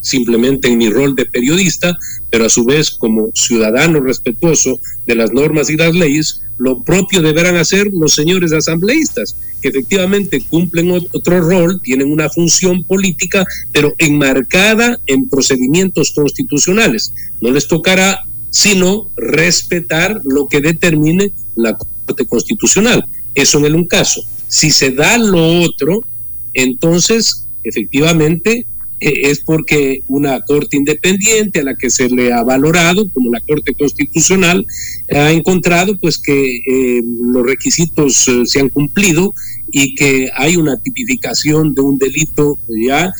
simplemente 0.00 0.68
en 0.68 0.78
mi 0.78 0.88
rol 0.88 1.14
de 1.14 1.26
periodista, 1.26 1.96
pero 2.30 2.46
a 2.46 2.50
su 2.50 2.64
vez 2.64 2.90
como 2.90 3.30
ciudadano 3.34 4.00
respetuoso 4.00 4.80
de 5.06 5.14
las 5.14 5.32
normas 5.32 5.70
y 5.70 5.76
las 5.76 5.94
leyes, 5.94 6.42
lo 6.58 6.82
propio 6.82 7.22
deberán 7.22 7.56
hacer 7.56 7.90
los 7.92 8.14
señores 8.14 8.52
asambleístas, 8.52 9.34
que 9.62 9.68
efectivamente 9.68 10.42
cumplen 10.42 10.90
otro 10.90 11.40
rol, 11.40 11.80
tienen 11.82 12.12
una 12.12 12.28
función 12.28 12.84
política, 12.84 13.46
pero 13.72 13.94
enmarcada 13.98 14.98
en 15.06 15.28
procedimientos 15.28 16.12
constitucionales. 16.12 17.14
No 17.40 17.50
les 17.50 17.66
tocará 17.66 18.24
sino 18.50 19.08
respetar 19.16 20.20
lo 20.24 20.48
que 20.48 20.60
determine 20.60 21.32
la 21.54 21.78
Corte 21.78 22.26
Constitucional. 22.26 23.04
Eso 23.34 23.58
en 23.58 23.64
el 23.64 23.74
un 23.76 23.86
caso. 23.86 24.22
Si 24.48 24.70
se 24.70 24.90
da 24.90 25.16
lo 25.16 25.62
otro, 25.62 26.04
entonces 26.52 27.46
efectivamente 27.62 28.66
eh, 29.00 29.30
es 29.30 29.40
porque 29.40 30.02
una 30.08 30.42
corte 30.42 30.76
independiente 30.76 31.60
a 31.60 31.64
la 31.64 31.74
que 31.74 31.88
se 31.88 32.10
le 32.10 32.32
ha 32.32 32.42
valorado, 32.42 33.08
como 33.10 33.30
la 33.30 33.40
Corte 33.40 33.74
Constitucional, 33.74 34.66
ha 35.10 35.30
encontrado 35.32 35.98
pues 35.98 36.18
que 36.18 36.56
eh, 36.56 37.02
los 37.02 37.44
requisitos 37.44 38.28
eh, 38.28 38.42
se 38.44 38.60
han 38.60 38.68
cumplido 38.68 39.34
y 39.72 39.94
que 39.94 40.30
hay 40.34 40.56
una 40.56 40.76
tipificación 40.76 41.74
de 41.74 41.80
un 41.80 41.96
delito 41.96 42.58
ya 42.68 43.12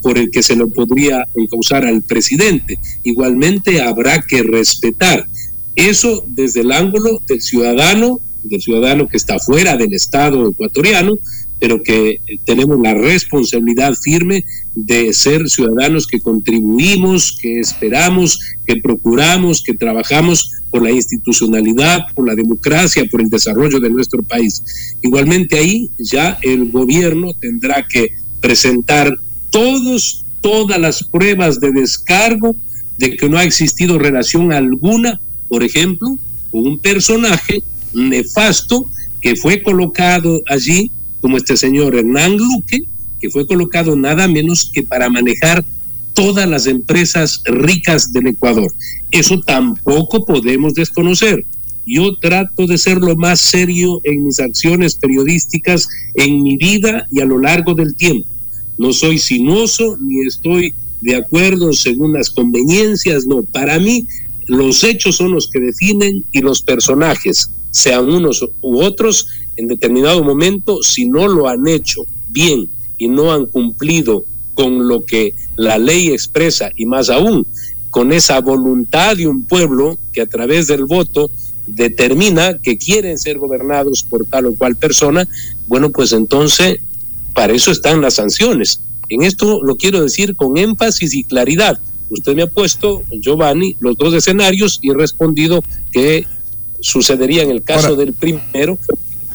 por 0.00 0.16
el 0.16 0.30
que 0.30 0.42
se 0.42 0.56
lo 0.56 0.70
podría 0.70 1.28
causar 1.50 1.84
al 1.84 2.00
presidente. 2.02 2.78
Igualmente 3.04 3.82
habrá 3.82 4.22
que 4.22 4.42
respetar 4.42 5.26
eso 5.74 6.24
desde 6.26 6.62
el 6.62 6.72
ángulo 6.72 7.20
del 7.28 7.42
ciudadano, 7.42 8.20
del 8.42 8.62
ciudadano 8.62 9.06
que 9.06 9.18
está 9.18 9.38
fuera 9.38 9.76
del 9.76 9.92
Estado 9.92 10.48
ecuatoriano, 10.48 11.18
pero 11.60 11.82
que 11.82 12.20
tenemos 12.44 12.80
la 12.80 12.94
responsabilidad 12.94 13.94
firme 13.94 14.44
de 14.74 15.12
ser 15.12 15.48
ciudadanos 15.48 16.06
que 16.06 16.20
contribuimos, 16.20 17.36
que 17.40 17.58
esperamos, 17.60 18.38
que 18.66 18.76
procuramos, 18.76 19.62
que 19.62 19.74
trabajamos 19.74 20.52
por 20.70 20.82
la 20.82 20.90
institucionalidad, 20.90 22.06
por 22.14 22.28
la 22.28 22.34
democracia, 22.34 23.06
por 23.10 23.20
el 23.20 23.30
desarrollo 23.30 23.80
de 23.80 23.90
nuestro 23.90 24.22
país. 24.22 24.62
Igualmente 25.02 25.58
ahí 25.58 25.90
ya 25.98 26.38
el 26.42 26.70
gobierno 26.70 27.32
tendrá 27.34 27.86
que 27.88 28.12
presentar 28.40 29.18
todos, 29.50 30.24
todas 30.40 30.78
las 30.78 31.02
pruebas 31.02 31.58
de 31.60 31.72
descargo 31.72 32.54
de 32.98 33.16
que 33.16 33.28
no 33.28 33.38
ha 33.38 33.44
existido 33.44 33.98
relación 33.98 34.52
alguna, 34.52 35.20
por 35.48 35.64
ejemplo, 35.64 36.18
con 36.50 36.66
un 36.66 36.78
personaje 36.78 37.62
nefasto 37.94 38.90
que 39.20 39.36
fue 39.36 39.62
colocado 39.62 40.42
allí, 40.46 40.90
como 41.20 41.36
este 41.36 41.56
señor 41.56 41.94
Hernán 41.94 42.36
Luque, 42.36 42.82
que 43.20 43.30
fue 43.30 43.46
colocado 43.46 43.96
nada 43.96 44.28
menos 44.28 44.70
que 44.72 44.82
para 44.82 45.08
manejar 45.08 45.64
todas 46.14 46.48
las 46.48 46.66
empresas 46.66 47.42
ricas 47.44 48.12
del 48.12 48.28
Ecuador. 48.28 48.72
Eso 49.10 49.40
tampoco 49.40 50.24
podemos 50.24 50.74
desconocer. 50.74 51.44
Yo 51.86 52.16
trato 52.16 52.66
de 52.66 52.76
ser 52.76 52.98
lo 52.98 53.16
más 53.16 53.40
serio 53.40 54.00
en 54.04 54.24
mis 54.24 54.40
acciones 54.40 54.94
periodísticas 54.94 55.88
en 56.14 56.42
mi 56.42 56.56
vida 56.56 57.06
y 57.10 57.20
a 57.20 57.24
lo 57.24 57.38
largo 57.38 57.74
del 57.74 57.94
tiempo. 57.94 58.28
No 58.76 58.92
soy 58.92 59.18
sinuoso 59.18 59.96
ni 60.00 60.26
estoy 60.26 60.74
de 61.00 61.16
acuerdo 61.16 61.72
según 61.72 62.12
las 62.12 62.30
conveniencias, 62.30 63.26
no. 63.26 63.42
Para 63.42 63.78
mí 63.78 64.06
los 64.46 64.84
hechos 64.84 65.16
son 65.16 65.32
los 65.32 65.48
que 65.48 65.60
definen 65.60 66.24
y 66.32 66.40
los 66.40 66.62
personajes, 66.62 67.50
sean 67.70 68.08
unos 68.10 68.44
u 68.60 68.80
otros, 68.80 69.28
en 69.58 69.66
determinado 69.66 70.22
momento, 70.22 70.82
si 70.82 71.08
no 71.08 71.26
lo 71.26 71.48
han 71.48 71.66
hecho 71.66 72.06
bien 72.30 72.70
y 72.96 73.08
no 73.08 73.32
han 73.32 73.46
cumplido 73.46 74.24
con 74.54 74.88
lo 74.88 75.04
que 75.04 75.34
la 75.56 75.78
ley 75.78 76.08
expresa 76.08 76.70
y 76.76 76.86
más 76.86 77.10
aún 77.10 77.44
con 77.90 78.12
esa 78.12 78.40
voluntad 78.40 79.16
de 79.16 79.26
un 79.26 79.44
pueblo 79.44 79.98
que 80.12 80.20
a 80.20 80.26
través 80.26 80.68
del 80.68 80.84
voto 80.84 81.30
determina 81.66 82.58
que 82.58 82.78
quieren 82.78 83.18
ser 83.18 83.38
gobernados 83.38 84.04
por 84.04 84.24
tal 84.24 84.46
o 84.46 84.54
cual 84.54 84.76
persona, 84.76 85.26
bueno, 85.66 85.90
pues 85.90 86.12
entonces 86.12 86.78
para 87.34 87.52
eso 87.52 87.72
están 87.72 88.00
las 88.00 88.14
sanciones. 88.14 88.80
En 89.08 89.22
esto 89.22 89.60
lo 89.62 89.76
quiero 89.76 90.00
decir 90.00 90.36
con 90.36 90.56
énfasis 90.56 91.14
y 91.14 91.24
claridad. 91.24 91.80
Usted 92.10 92.36
me 92.36 92.42
ha 92.42 92.46
puesto, 92.46 93.02
Giovanni, 93.10 93.76
los 93.80 93.96
dos 93.96 94.14
escenarios 94.14 94.78
y 94.82 94.90
he 94.90 94.94
respondido 94.94 95.64
que 95.90 96.26
sucedería 96.80 97.42
en 97.42 97.50
el 97.50 97.62
caso 97.62 97.96
del 97.96 98.12
primero, 98.12 98.78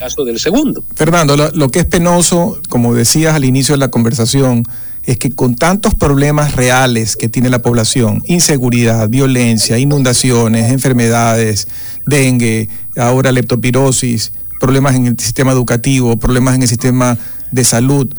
caso 0.04 0.26
del 0.26 0.38
segundo. 0.38 0.84
Fernando, 0.96 1.38
lo 1.38 1.70
que 1.70 1.80
es 1.80 1.86
penoso, 1.86 2.60
como 2.68 2.94
decías 2.94 3.36
al 3.36 3.46
inicio 3.46 3.76
de 3.76 3.80
la 3.80 3.90
conversación, 3.90 4.64
es 5.04 5.18
que 5.18 5.32
con 5.32 5.56
tantos 5.56 5.96
problemas 5.96 6.56
reales 6.56 7.16
que 7.16 7.30
tiene 7.30 7.50
la 7.50 7.62
población, 7.62 8.22
inseguridad, 8.26 9.08
violencia, 9.08 9.78
inundaciones, 9.78 10.72
enfermedades, 10.72 11.70
dengue, 12.06 12.68
ahora 12.98 13.32
leptopirosis, 13.32 14.34
problemas 14.60 14.96
en 14.96 15.08
el 15.08 15.20
sistema 15.20 15.54
educativo, 15.54 16.18
problemas 16.18 16.56
en 16.56 16.64
el 16.64 16.68
sistema 16.68 17.18
de 17.52 17.64
salud, 17.64 18.14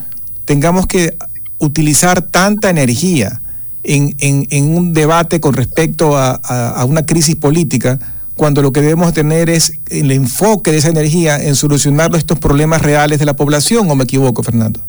tengamos 0.46 0.86
que 0.86 1.18
utilizar 1.58 2.22
tanta 2.22 2.70
energía 2.70 3.42
en, 3.82 4.74
un 4.74 4.94
debate 4.94 5.38
con 5.38 5.52
respecto 5.52 6.16
a, 6.16 6.32
a 6.32 6.84
una 6.86 7.04
crisis 7.04 7.36
política, 7.36 7.98
cuando 8.36 8.62
lo 8.62 8.72
que 8.72 8.80
debemos 8.80 9.12
tener 9.12 9.50
es 9.50 9.74
el 9.90 10.10
enfoque 10.10 10.72
de 10.72 10.78
esa 10.78 10.88
energía 10.88 11.42
en 11.42 11.54
solucionar 11.54 12.14
estos 12.16 12.38
problemas 12.38 12.82
reales 12.82 13.18
de 13.18 13.26
la 13.26 13.36
población, 13.36 13.90
¿o 13.90 13.94
me 13.94 14.04
equivoco, 14.04 14.42
Fernando? 14.42 14.80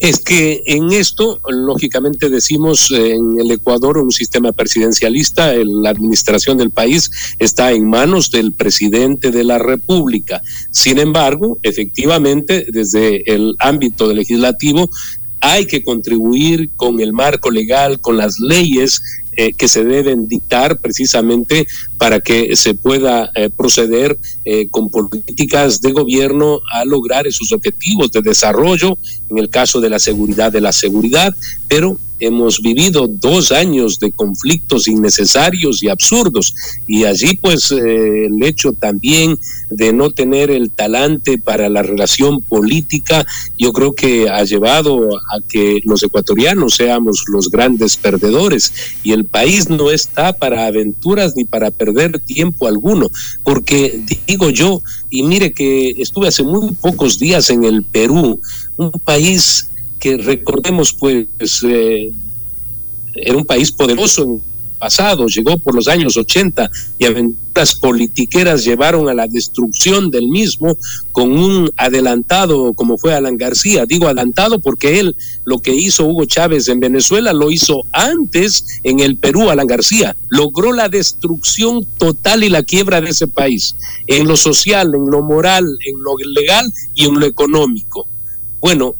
Es 0.00 0.20
que 0.20 0.62
en 0.66 0.92
esto, 0.92 1.38
lógicamente 1.48 2.30
decimos, 2.30 2.90
en 2.92 3.38
el 3.38 3.50
Ecuador 3.50 3.98
un 3.98 4.10
sistema 4.10 4.52
presidencialista, 4.52 5.52
la 5.52 5.90
administración 5.90 6.56
del 6.56 6.70
país 6.70 7.10
está 7.38 7.72
en 7.72 7.88
manos 7.88 8.30
del 8.30 8.52
presidente 8.52 9.30
de 9.30 9.44
la 9.44 9.58
República. 9.58 10.40
Sin 10.70 10.98
embargo, 10.98 11.58
efectivamente, 11.62 12.66
desde 12.72 13.30
el 13.30 13.54
ámbito 13.58 14.12
legislativo, 14.14 14.88
hay 15.40 15.66
que 15.66 15.82
contribuir 15.82 16.70
con 16.76 17.00
el 17.00 17.12
marco 17.12 17.50
legal, 17.50 18.00
con 18.00 18.16
las 18.16 18.40
leyes 18.40 19.02
eh, 19.36 19.52
que 19.52 19.68
se 19.68 19.84
deben 19.84 20.28
dictar 20.28 20.78
precisamente 20.78 21.66
para 22.00 22.18
que 22.18 22.56
se 22.56 22.72
pueda 22.72 23.30
eh, 23.34 23.50
proceder 23.54 24.16
eh, 24.46 24.68
con 24.70 24.88
políticas 24.88 25.82
de 25.82 25.92
gobierno 25.92 26.62
a 26.72 26.86
lograr 26.86 27.26
esos 27.26 27.52
objetivos 27.52 28.10
de 28.10 28.22
desarrollo, 28.22 28.96
en 29.28 29.36
el 29.36 29.50
caso 29.50 29.82
de 29.82 29.90
la 29.90 29.98
seguridad 29.98 30.50
de 30.50 30.62
la 30.62 30.72
seguridad, 30.72 31.36
pero 31.68 31.98
hemos 32.20 32.60
vivido 32.60 33.06
dos 33.08 33.50
años 33.50 33.98
de 33.98 34.12
conflictos 34.12 34.86
innecesarios 34.86 35.82
y 35.82 35.88
absurdos 35.88 36.54
y 36.86 37.04
allí 37.04 37.34
pues 37.36 37.72
eh, 37.72 38.26
el 38.26 38.42
hecho 38.44 38.72
también 38.72 39.38
de 39.70 39.92
no 39.92 40.10
tener 40.10 40.50
el 40.50 40.70
talante 40.70 41.38
para 41.38 41.68
la 41.68 41.82
relación 41.82 42.42
política 42.42 43.26
yo 43.58 43.72
creo 43.72 43.94
que 43.94 44.28
ha 44.28 44.44
llevado 44.44 45.08
a 45.16 45.40
que 45.48 45.80
los 45.84 46.02
ecuatorianos 46.02 46.74
seamos 46.74 47.24
los 47.28 47.50
grandes 47.50 47.96
perdedores 47.96 48.72
y 49.02 49.12
el 49.12 49.24
país 49.24 49.70
no 49.70 49.90
está 49.90 50.34
para 50.34 50.66
aventuras 50.66 51.34
ni 51.36 51.44
para 51.44 51.70
perder 51.92 52.20
tiempo 52.20 52.66
alguno 52.66 53.10
porque 53.42 54.00
digo 54.26 54.50
yo 54.50 54.82
y 55.08 55.22
mire 55.22 55.52
que 55.52 55.90
estuve 55.98 56.28
hace 56.28 56.42
muy 56.42 56.72
pocos 56.72 57.18
días 57.18 57.50
en 57.50 57.64
el 57.64 57.82
Perú 57.82 58.40
un 58.76 58.90
país 58.92 59.68
que 59.98 60.16
recordemos 60.16 60.92
pues 60.92 61.26
eh, 61.64 62.10
era 63.14 63.36
un 63.36 63.44
país 63.44 63.72
poderoso 63.72 64.22
en 64.24 64.42
pasado, 64.80 65.26
llegó 65.28 65.58
por 65.58 65.74
los 65.74 65.86
años 65.86 66.16
80 66.16 66.68
y 66.98 67.04
aventuras 67.04 67.74
politiqueras 67.80 68.64
llevaron 68.64 69.08
a 69.08 69.14
la 69.14 69.26
destrucción 69.26 70.10
del 70.10 70.28
mismo 70.28 70.76
con 71.12 71.32
un 71.32 71.70
adelantado 71.76 72.72
como 72.72 72.96
fue 72.96 73.14
Alan 73.14 73.36
García. 73.36 73.86
Digo 73.86 74.06
adelantado 74.06 74.60
porque 74.60 74.98
él 74.98 75.14
lo 75.44 75.58
que 75.58 75.74
hizo 75.74 76.06
Hugo 76.06 76.24
Chávez 76.24 76.68
en 76.68 76.80
Venezuela 76.80 77.32
lo 77.32 77.50
hizo 77.50 77.82
antes 77.92 78.80
en 78.82 79.00
el 79.00 79.16
Perú 79.16 79.50
Alan 79.50 79.66
García. 79.66 80.16
Logró 80.28 80.72
la 80.72 80.88
destrucción 80.88 81.84
total 81.98 82.44
y 82.44 82.48
la 82.48 82.62
quiebra 82.62 83.00
de 83.00 83.10
ese 83.10 83.28
país, 83.28 83.76
en 84.06 84.26
lo 84.26 84.36
social, 84.36 84.94
en 84.94 85.10
lo 85.10 85.22
moral, 85.22 85.66
en 85.86 86.02
lo 86.02 86.16
legal 86.32 86.72
y 86.94 87.04
en 87.04 87.20
lo 87.20 87.26
económico. 87.26 88.06
Bueno, 88.60 88.94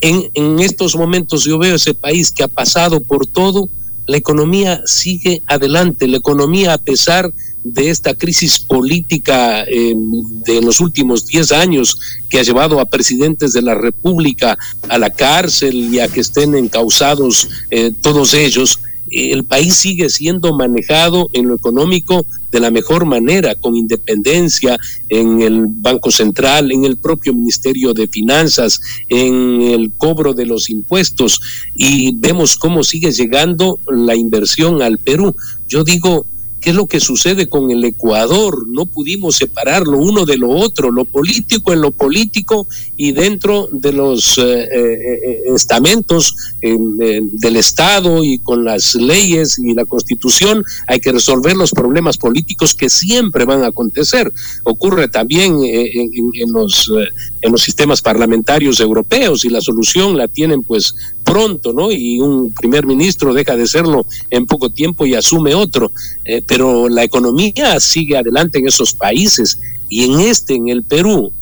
en, 0.00 0.30
en 0.34 0.60
estos 0.60 0.94
momentos 0.96 1.44
yo 1.44 1.58
veo 1.58 1.76
ese 1.76 1.94
país 1.94 2.30
que 2.30 2.44
ha 2.44 2.48
pasado 2.48 3.00
por 3.00 3.26
todo, 3.26 3.68
la 4.08 4.16
economía 4.16 4.82
sigue 4.86 5.42
adelante, 5.46 6.08
la 6.08 6.16
economía 6.16 6.72
a 6.72 6.78
pesar 6.78 7.30
de 7.62 7.90
esta 7.90 8.14
crisis 8.14 8.58
política 8.58 9.64
eh, 9.64 9.92
de 9.94 10.62
los 10.62 10.80
últimos 10.80 11.26
10 11.26 11.52
años 11.52 12.00
que 12.30 12.38
ha 12.40 12.42
llevado 12.42 12.80
a 12.80 12.86
presidentes 12.86 13.52
de 13.52 13.60
la 13.60 13.74
República 13.74 14.56
a 14.88 14.96
la 14.96 15.10
cárcel 15.10 15.92
y 15.92 16.00
a 16.00 16.08
que 16.08 16.20
estén 16.20 16.54
encausados 16.54 17.48
eh, 17.70 17.92
todos 18.00 18.32
ellos, 18.32 18.80
el 19.10 19.44
país 19.44 19.74
sigue 19.74 20.10
siendo 20.10 20.54
manejado 20.56 21.28
en 21.32 21.48
lo 21.48 21.54
económico 21.54 22.26
de 22.50 22.60
la 22.60 22.70
mejor 22.70 23.04
manera, 23.04 23.54
con 23.54 23.76
independencia 23.76 24.78
en 25.08 25.42
el 25.42 25.66
Banco 25.66 26.10
Central, 26.10 26.72
en 26.72 26.84
el 26.84 26.96
propio 26.96 27.34
Ministerio 27.34 27.92
de 27.92 28.08
Finanzas, 28.08 28.80
en 29.08 29.60
el 29.62 29.92
cobro 29.92 30.32
de 30.34 30.46
los 30.46 30.70
impuestos 30.70 31.40
y 31.74 32.14
vemos 32.16 32.56
cómo 32.56 32.84
sigue 32.84 33.12
llegando 33.12 33.78
la 33.86 34.16
inversión 34.16 34.82
al 34.82 34.98
Perú. 34.98 35.34
Yo 35.68 35.84
digo, 35.84 36.24
¿Qué 36.68 36.72
es 36.72 36.76
lo 36.76 36.86
que 36.86 37.00
sucede 37.00 37.48
con 37.48 37.70
el 37.70 37.82
Ecuador? 37.82 38.68
No 38.68 38.84
pudimos 38.84 39.36
separar 39.36 39.86
lo 39.86 39.96
uno 39.96 40.26
de 40.26 40.36
lo 40.36 40.50
otro, 40.50 40.90
lo 40.90 41.06
político 41.06 41.72
en 41.72 41.80
lo 41.80 41.92
político 41.92 42.66
y 42.94 43.12
dentro 43.12 43.70
de 43.72 43.94
los 43.94 44.36
eh, 44.36 44.42
eh, 44.42 44.68
eh, 44.70 45.42
estamentos 45.54 46.36
del 46.60 47.56
Estado 47.56 48.22
y 48.22 48.38
con 48.38 48.66
las 48.66 48.96
leyes 48.96 49.58
y 49.58 49.72
la 49.72 49.86
Constitución 49.86 50.62
hay 50.86 51.00
que 51.00 51.10
resolver 51.10 51.56
los 51.56 51.70
problemas 51.70 52.18
políticos 52.18 52.74
que 52.74 52.90
siempre 52.90 53.46
van 53.46 53.64
a 53.64 53.68
acontecer. 53.68 54.30
Ocurre 54.64 55.08
también 55.08 55.60
en, 55.64 56.52
los, 56.52 56.92
en 57.40 57.50
los 57.50 57.62
sistemas 57.62 58.02
parlamentarios 58.02 58.78
europeos 58.80 59.46
y 59.46 59.48
la 59.48 59.62
solución 59.62 60.18
la 60.18 60.28
tienen 60.28 60.62
pues 60.62 60.94
pronto, 61.28 61.72
¿no? 61.72 61.92
Y 61.92 62.20
un 62.20 62.52
primer 62.54 62.86
ministro 62.86 63.34
deja 63.34 63.54
de 63.56 63.66
serlo 63.66 64.06
en 64.30 64.46
poco 64.46 64.70
tiempo 64.70 65.04
y 65.04 65.14
asume 65.14 65.54
otro. 65.54 65.92
Eh, 66.24 66.42
pero 66.46 66.88
la 66.88 67.04
economía 67.04 67.78
sigue 67.80 68.16
adelante 68.16 68.58
en 68.58 68.66
esos 68.66 68.94
países 68.94 69.58
y 69.88 70.04
en 70.04 70.20
este, 70.20 70.54
en 70.54 70.68
el 70.68 70.82
Perú, 70.82 71.32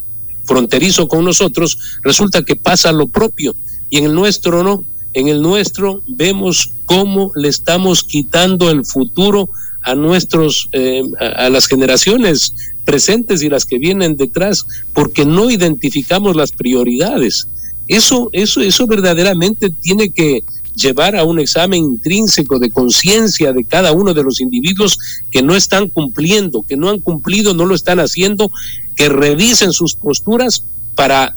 fronterizo 0.44 1.08
con 1.08 1.24
nosotros, 1.24 1.78
resulta 2.02 2.42
que 2.42 2.56
pasa 2.56 2.92
lo 2.92 3.06
propio. 3.06 3.54
Y 3.90 3.98
en 3.98 4.04
el 4.04 4.14
nuestro 4.14 4.62
no. 4.62 4.84
En 5.14 5.28
el 5.28 5.40
nuestro 5.40 6.02
vemos 6.06 6.72
cómo 6.84 7.32
le 7.34 7.48
estamos 7.48 8.04
quitando 8.04 8.70
el 8.70 8.84
futuro 8.84 9.48
a 9.82 9.94
nuestros, 9.94 10.68
eh, 10.72 11.02
a, 11.20 11.48
las 11.48 11.68
generaciones 11.68 12.52
presentes 12.84 13.42
y 13.42 13.48
las 13.48 13.64
que 13.64 13.78
vienen 13.78 14.16
detrás, 14.16 14.66
porque 14.92 15.24
no 15.24 15.48
identificamos 15.48 16.36
las 16.36 16.52
prioridades. 16.52 17.48
Eso, 17.88 18.28
eso, 18.32 18.60
eso 18.60 18.86
verdaderamente 18.86 19.70
tiene 19.70 20.10
que 20.10 20.42
llevar 20.76 21.16
a 21.16 21.24
un 21.24 21.40
examen 21.40 21.82
intrínseco 21.82 22.58
de 22.58 22.70
conciencia 22.70 23.52
de 23.52 23.64
cada 23.64 23.92
uno 23.92 24.12
de 24.12 24.22
los 24.22 24.40
individuos 24.40 24.98
que 25.30 25.42
no 25.42 25.56
están 25.56 25.88
cumpliendo, 25.88 26.62
que 26.62 26.76
no 26.76 26.90
han 26.90 27.00
cumplido, 27.00 27.54
no 27.54 27.64
lo 27.64 27.74
están 27.74 27.98
haciendo, 27.98 28.52
que 28.94 29.08
revisen 29.08 29.72
sus 29.72 29.94
posturas 29.94 30.64
para 30.94 31.36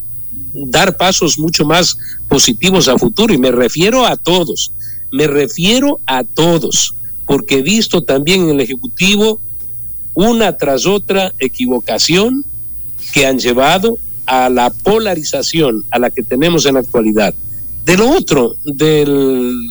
dar 0.53 0.98
pasos 0.98 1.39
mucho 1.39 1.65
más 1.65 1.98
positivos 2.27 2.88
a 2.88 2.98
futuro. 2.98 3.34
Y 3.34 3.38
me 3.38 3.51
refiero 3.51 4.06
a 4.06 4.18
todos, 4.18 4.72
me 5.12 5.27
refiero 5.27 6.00
a 6.06 6.24
todos, 6.24 6.96
porque 7.25 7.60
he 7.60 7.62
visto 7.62 8.03
también 8.03 8.44
en 8.44 8.50
el 8.50 8.60
Ejecutivo 8.60 9.39
una 10.13 10.58
tras 10.58 10.86
otra 10.86 11.34
equivocación 11.39 12.44
que 13.13 13.25
han 13.25 13.39
llevado 13.39 13.98
a 14.29 14.48
la 14.48 14.69
polarización 14.69 15.83
a 15.89 15.98
la 15.98 16.12
que 16.12 16.21
tenemos 16.21 16.67
en 16.67 16.75
la 16.75 16.81
actualidad. 16.81 17.33
De 17.83 17.98
lo 17.98 18.07
otro, 18.07 18.55
de 18.63 19.03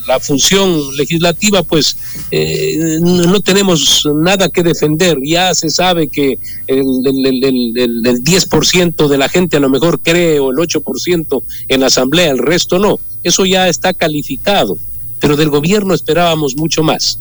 la 0.09 0.19
función 0.19 0.97
legislativa, 0.97 1.63
pues 1.63 1.97
eh, 2.33 2.99
no 3.01 3.39
tenemos 3.39 4.09
nada 4.17 4.49
que 4.49 4.65
defender. 4.65 5.19
Ya 5.23 5.55
se 5.55 5.71
sabe 5.71 6.09
que 6.09 6.37
el, 6.67 7.07
el, 7.07 7.45
el, 7.45 8.07
el 8.07 8.25
10% 8.25 9.07
de 9.07 9.19
la 9.19 9.29
gente 9.29 9.59
a 9.59 9.61
lo 9.61 9.69
mejor 9.69 10.01
cree 10.01 10.41
o 10.41 10.51
el 10.51 10.57
8% 10.57 11.43
en 11.69 11.81
la 11.81 11.87
Asamblea, 11.87 12.33
el 12.33 12.39
resto 12.39 12.81
no. 12.81 12.99
Eso 13.23 13.47
ya 13.47 13.69
está 13.69 13.95
calificado, 13.95 14.77
pero 15.21 15.37
del 15.37 15.51
gobierno 15.51 15.95
esperábamos 15.95 16.57
mucho 16.57 16.83
más. 16.83 17.21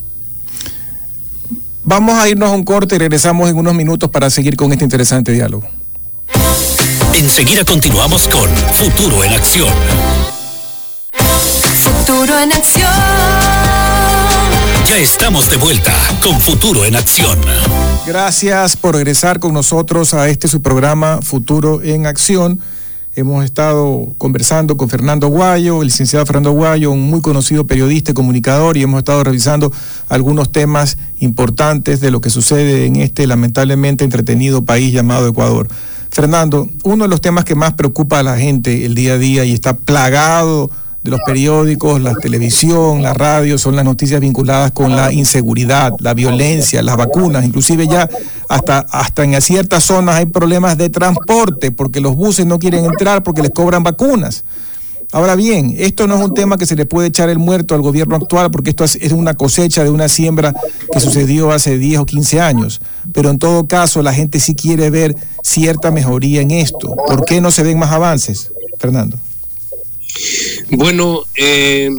Vamos 1.83 2.15
a 2.15 2.27
irnos 2.27 2.49
a 2.49 2.55
un 2.55 2.63
corte 2.63 2.95
y 2.95 2.97
regresamos 2.97 3.47
en 3.51 3.57
unos 3.57 3.75
minutos 3.75 4.09
para 4.09 4.31
seguir 4.31 4.55
con 4.55 4.71
este 4.71 4.83
interesante 4.83 5.31
diálogo. 5.31 5.76
Enseguida 7.17 7.65
continuamos 7.65 8.27
con 8.27 8.47
Futuro 8.73 9.23
en 9.23 9.33
Acción. 9.33 9.73
Futuro 11.13 12.39
en 12.39 12.51
acción. 12.53 12.93
Ya 14.87 14.97
estamos 14.99 15.49
de 15.49 15.57
vuelta 15.57 15.95
con 16.21 16.39
Futuro 16.39 16.85
en 16.85 16.95
Acción. 16.95 17.39
Gracias 18.05 18.77
por 18.77 18.93
regresar 18.93 19.39
con 19.39 19.55
nosotros 19.55 20.13
a 20.13 20.29
este 20.29 20.47
su 20.47 20.61
programa 20.61 21.19
Futuro 21.23 21.81
en 21.81 22.05
Acción. 22.05 22.59
Hemos 23.15 23.43
estado 23.45 24.13
conversando 24.19 24.77
con 24.77 24.87
Fernando 24.87 25.29
Guayo, 25.29 25.81
el 25.81 25.87
licenciado 25.87 26.23
Fernando 26.27 26.51
Guayo, 26.51 26.91
un 26.91 27.09
muy 27.09 27.21
conocido 27.21 27.65
periodista 27.65 28.11
y 28.11 28.13
comunicador, 28.13 28.77
y 28.77 28.83
hemos 28.83 28.99
estado 28.99 29.23
revisando 29.23 29.73
algunos 30.07 30.51
temas 30.51 30.99
importantes 31.17 31.99
de 31.99 32.11
lo 32.11 32.21
que 32.21 32.29
sucede 32.29 32.85
en 32.85 32.97
este 32.97 33.25
lamentablemente 33.25 34.03
entretenido 34.03 34.65
país 34.65 34.93
llamado 34.93 35.27
Ecuador. 35.27 35.67
Fernando, 36.17 36.67
uno 36.83 37.03
de 37.03 37.09
los 37.11 37.21
temas 37.21 37.45
que 37.45 37.53
más 37.53 37.73
preocupa 37.73 38.17
a 38.17 38.23
la 38.23 38.39
gente 38.39 38.87
el 38.87 38.95
día 38.95 39.13
a 39.13 39.17
día 39.19 39.45
y 39.45 39.53
está 39.53 39.77
plagado 39.77 40.71
de 41.03 41.11
los 41.11 41.19
periódicos, 41.23 42.01
la 42.01 42.15
televisión, 42.15 43.03
la 43.03 43.13
radio, 43.13 43.59
son 43.59 43.75
las 43.75 43.85
noticias 43.85 44.19
vinculadas 44.19 44.71
con 44.71 44.95
la 44.95 45.13
inseguridad, 45.13 45.93
la 45.99 46.15
violencia, 46.15 46.81
las 46.81 46.97
vacunas, 46.97 47.45
inclusive 47.45 47.87
ya 47.87 48.09
hasta, 48.49 48.79
hasta 48.79 49.25
en 49.25 49.39
ciertas 49.43 49.83
zonas 49.83 50.15
hay 50.15 50.25
problemas 50.25 50.75
de 50.75 50.89
transporte 50.89 51.71
porque 51.71 52.01
los 52.01 52.15
buses 52.15 52.47
no 52.47 52.57
quieren 52.57 52.85
entrar 52.85 53.21
porque 53.21 53.43
les 53.43 53.51
cobran 53.51 53.83
vacunas. 53.83 54.43
Ahora 55.11 55.35
bien, 55.35 55.73
esto 55.77 56.05
no 56.05 56.15
es 56.15 56.21
un 56.21 56.33
tema 56.33 56.57
que 56.57 56.65
se 56.65 56.75
le 56.75 56.85
puede 56.85 57.07
echar 57.07 57.29
el 57.29 57.39
muerto 57.39 57.75
al 57.75 57.81
gobierno 57.81 58.17
actual 58.17 58.51
porque 58.51 58.71
esto 58.71 58.83
es 58.83 59.11
una 59.13 59.35
cosecha 59.35 59.83
de 59.83 59.89
una 59.89 60.09
siembra 60.09 60.53
que 60.91 60.99
sucedió 60.99 61.51
hace 61.51 61.77
10 61.77 61.99
o 61.99 62.05
15 62.05 62.41
años. 62.41 62.81
Pero 63.13 63.29
en 63.29 63.39
todo 63.39 63.67
caso, 63.67 64.01
la 64.03 64.13
gente 64.13 64.39
sí 64.41 64.53
quiere 64.53 64.89
ver 64.89 65.15
cierta 65.43 65.91
mejoría 65.91 66.41
en 66.41 66.51
esto. 66.51 66.93
¿Por 67.07 67.23
qué 67.23 67.39
no 67.39 67.51
se 67.51 67.63
ven 67.63 67.79
más 67.79 67.91
avances, 67.91 68.51
Fernando? 68.79 69.17
Bueno, 70.71 71.21
eh, 71.35 71.89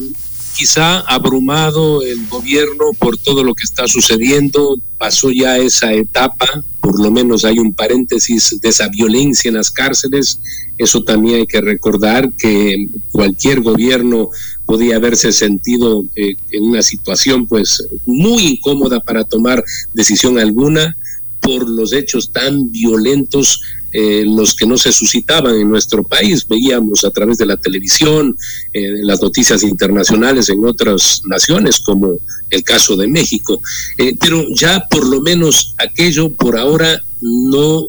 quizá 0.59 0.99
abrumado 1.03 2.03
el 2.03 2.27
gobierno 2.27 2.87
por 2.99 3.17
todo 3.17 3.45
lo 3.45 3.55
que 3.55 3.63
está 3.63 3.87
sucediendo, 3.87 4.77
pasó 4.99 5.31
ya 5.31 5.57
esa 5.57 5.93
etapa, 5.93 6.65
por 6.81 7.01
lo 7.01 7.13
menos 7.13 7.45
hay 7.45 7.61
un 7.61 7.73
paréntesis 7.73 8.59
de 8.61 8.69
esa 8.69 8.89
violencia 8.89 9.51
en 9.51 9.55
las 9.55 9.71
cárceles, 9.71 10.41
eso 10.77 11.05
también 11.05 11.37
hay 11.37 11.47
que 11.47 11.61
recordar 11.61 12.33
que 12.33 12.89
cualquier 13.13 13.61
gobierno 13.61 14.31
podía 14.67 14.97
haberse 14.97 15.31
sentido 15.31 16.05
eh, 16.17 16.35
en 16.51 16.65
una 16.65 16.83
situación 16.83 17.47
pues 17.47 17.87
muy 18.05 18.45
incómoda 18.45 18.99
para 18.99 19.23
tomar 19.23 19.63
decisión 19.95 20.41
alguna 20.41 20.97
por 21.41 21.69
los 21.69 21.93
hechos 21.93 22.33
tan 22.33 22.73
violentos 22.73 23.63
eh, 23.91 24.23
los 24.27 24.55
que 24.55 24.67
no 24.67 24.77
se 24.77 24.93
suscitaban 24.93 25.55
en 25.55 25.69
nuestro 25.69 26.03
país. 26.05 26.47
Veíamos 26.47 27.05
a 27.05 27.11
través 27.11 27.39
de 27.39 27.47
la 27.47 27.57
televisión, 27.57 28.37
eh, 28.73 29.03
las 29.03 29.23
noticias 29.23 29.63
internacionales 29.63 30.51
en 30.51 30.65
otras 30.65 31.23
naciones, 31.25 31.81
como 31.81 32.19
el 32.51 32.63
caso 32.65 32.97
de 32.97 33.09
México. 33.09 33.63
Eh, 33.97 34.15
pero 34.21 34.45
ya 34.55 34.87
por 34.91 35.07
lo 35.07 35.23
menos 35.23 35.75
aquello 35.79 36.31
por 36.31 36.59
ahora 36.59 37.03
no, 37.23 37.87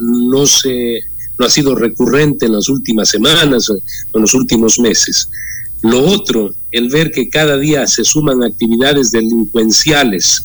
no, 0.00 0.46
se, 0.46 1.00
no 1.38 1.46
ha 1.46 1.50
sido 1.50 1.76
recurrente 1.76 2.46
en 2.46 2.52
las 2.52 2.68
últimas 2.68 3.08
semanas, 3.08 3.70
en 3.70 4.20
los 4.20 4.34
últimos 4.34 4.80
meses. 4.80 5.28
Lo 5.82 6.04
otro, 6.04 6.52
el 6.72 6.88
ver 6.88 7.12
que 7.12 7.28
cada 7.28 7.56
día 7.56 7.86
se 7.86 8.04
suman 8.04 8.42
actividades 8.42 9.12
delincuenciales. 9.12 10.44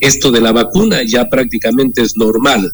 Esto 0.00 0.30
de 0.30 0.42
la 0.42 0.52
vacuna 0.52 1.02
ya 1.02 1.30
prácticamente 1.30 2.02
es 2.02 2.16
normal 2.16 2.70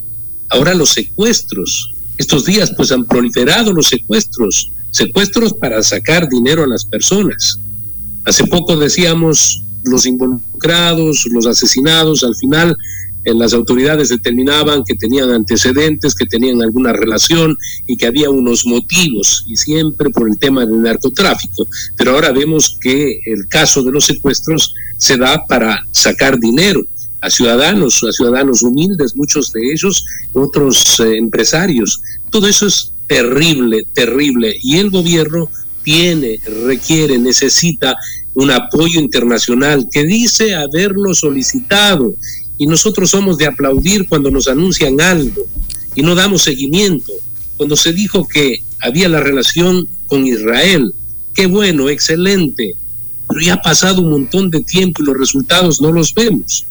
Ahora 0.55 0.73
los 0.73 0.91
secuestros. 0.91 1.93
Estos 2.17 2.45
días 2.45 2.73
pues 2.77 2.93
han 2.93 3.05
proliferado 3.05 3.73
los 3.73 3.89
secuestros, 3.89 4.71
secuestros 4.93 5.53
para 5.53 5.83
sacar 5.83 6.29
dinero 6.29 6.63
a 6.63 6.69
las 6.69 6.85
personas. 6.85 7.59
Hace 8.25 8.47
poco 8.47 8.77
decíamos 8.77 9.65
los 9.83 10.07
involucrados, 10.07 11.27
los 11.27 11.47
asesinados, 11.47 12.23
al 12.23 12.37
final 12.37 12.79
en 13.25 13.41
las 13.41 13.53
autoridades 13.53 14.11
determinaban 14.11 14.85
que 14.85 14.95
tenían 14.95 15.31
antecedentes, 15.31 16.15
que 16.15 16.27
tenían 16.27 16.63
alguna 16.63 16.93
relación 16.93 17.59
y 17.89 17.97
que 17.97 18.07
había 18.07 18.31
unos 18.31 18.65
motivos, 18.65 19.45
y 19.49 19.57
siempre 19.57 20.11
por 20.11 20.29
el 20.29 20.39
tema 20.39 20.65
del 20.65 20.83
narcotráfico. 20.83 21.67
Pero 21.97 22.13
ahora 22.13 22.31
vemos 22.31 22.79
que 22.81 23.19
el 23.27 23.49
caso 23.49 23.83
de 23.83 23.91
los 23.91 24.05
secuestros 24.05 24.73
se 24.99 25.17
da 25.17 25.45
para 25.49 25.85
sacar 25.91 26.39
dinero 26.39 26.87
a 27.25 27.31
ciudadanos, 27.31 28.05
a 28.05 28.13
ciudadanos 28.13 28.63
humildes, 28.63 29.17
muchos 29.17 29.51
de 29.53 29.73
ellos, 29.73 30.05
otros 30.35 31.01
eh, 31.01 31.17
empresarios. 31.17 32.03
Todo 32.31 32.47
eso 32.47 32.67
es 32.67 32.93
terrible, 33.07 33.87
terrible. 33.95 34.55
Y 34.63 34.77
el 34.77 34.91
gobierno 34.91 35.51
tiene, 35.83 36.39
requiere, 36.67 37.19
necesita 37.19 37.97
un 38.35 38.51
apoyo 38.51 39.01
internacional 39.01 39.89
que 39.91 40.05
dice 40.05 40.55
haberlo 40.55 41.15
solicitado. 41.15 42.15
Y 42.59 42.67
nosotros 42.67 43.11
somos 43.11 43.39
de 43.39 43.47
aplaudir 43.47 44.07
cuando 44.07 44.31
nos 44.31 44.47
anuncian 44.47 45.01
algo 45.01 45.47
y 45.95 46.03
no 46.03 46.15
damos 46.15 46.43
seguimiento. 46.43 47.13
Cuando 47.57 47.75
se 47.75 47.95
dijo 47.95 48.29
que 48.29 48.63
había 48.81 49.09
la 49.09 49.21
relación 49.21 49.89
con 50.09 50.27
Israel, 50.27 50.93
qué 51.33 51.47
bueno, 51.47 51.89
excelente, 51.89 52.75
pero 53.27 53.41
ya 53.41 53.55
ha 53.55 53.63
pasado 53.63 54.03
un 54.03 54.11
montón 54.11 54.51
de 54.51 54.61
tiempo 54.61 55.03
y 55.03 55.07
los 55.07 55.17
resultados 55.17 55.81
no 55.81 55.91
los 55.91 56.13
vemos. 56.13 56.67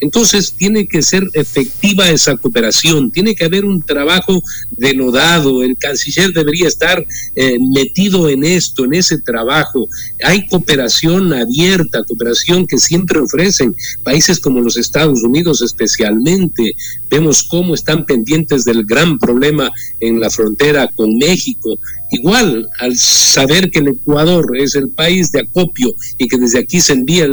Entonces 0.00 0.52
tiene 0.56 0.86
que 0.86 1.02
ser 1.02 1.28
efectiva 1.32 2.08
esa 2.08 2.36
cooperación, 2.36 3.10
tiene 3.10 3.34
que 3.34 3.44
haber 3.44 3.64
un 3.64 3.82
trabajo 3.82 4.42
denodado, 4.70 5.62
el 5.62 5.76
canciller 5.76 6.32
debería 6.32 6.68
estar 6.68 7.04
eh, 7.34 7.58
metido 7.58 8.28
en 8.28 8.44
esto, 8.44 8.84
en 8.84 8.94
ese 8.94 9.18
trabajo. 9.18 9.88
Hay 10.22 10.46
cooperación 10.46 11.32
abierta, 11.32 12.04
cooperación 12.04 12.66
que 12.66 12.78
siempre 12.78 13.18
ofrecen 13.18 13.74
países 14.02 14.38
como 14.38 14.60
los 14.60 14.76
Estados 14.76 15.22
Unidos 15.22 15.62
especialmente. 15.62 16.74
Vemos 17.10 17.42
cómo 17.42 17.74
están 17.74 18.04
pendientes 18.04 18.64
del 18.64 18.84
gran 18.84 19.18
problema 19.18 19.70
en 20.00 20.20
la 20.20 20.30
frontera 20.30 20.88
con 20.88 21.16
México. 21.16 21.78
Igual, 22.10 22.68
al 22.78 22.96
saber 22.96 23.70
que 23.70 23.80
el 23.80 23.88
Ecuador 23.88 24.56
es 24.56 24.74
el 24.74 24.88
país 24.88 25.32
de 25.32 25.40
acopio 25.40 25.94
y 26.16 26.28
que 26.28 26.38
desde 26.38 26.58
aquí 26.58 26.80
se 26.80 26.94
envía 26.94 27.28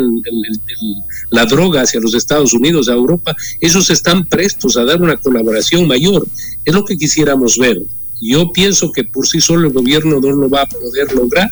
la 1.29 1.45
droga 1.45 1.81
hacia 1.81 1.99
los 1.99 2.13
Estados 2.13 2.53
Unidos, 2.53 2.89
a 2.89 2.93
Europa, 2.93 3.35
ellos 3.61 3.89
están 3.89 4.25
prestos 4.25 4.77
a 4.77 4.85
dar 4.85 5.01
una 5.01 5.17
colaboración 5.17 5.88
mayor. 5.88 6.25
Es 6.63 6.73
lo 6.73 6.85
que 6.85 6.97
quisiéramos 6.97 7.57
ver. 7.57 7.81
Yo 8.21 8.51
pienso 8.51 8.91
que 8.91 9.03
por 9.03 9.27
sí 9.27 9.41
solo 9.41 9.67
el 9.67 9.73
gobierno 9.73 10.19
no 10.19 10.31
lo 10.31 10.49
va 10.49 10.61
a 10.61 10.69
poder 10.69 11.13
lograr, 11.13 11.49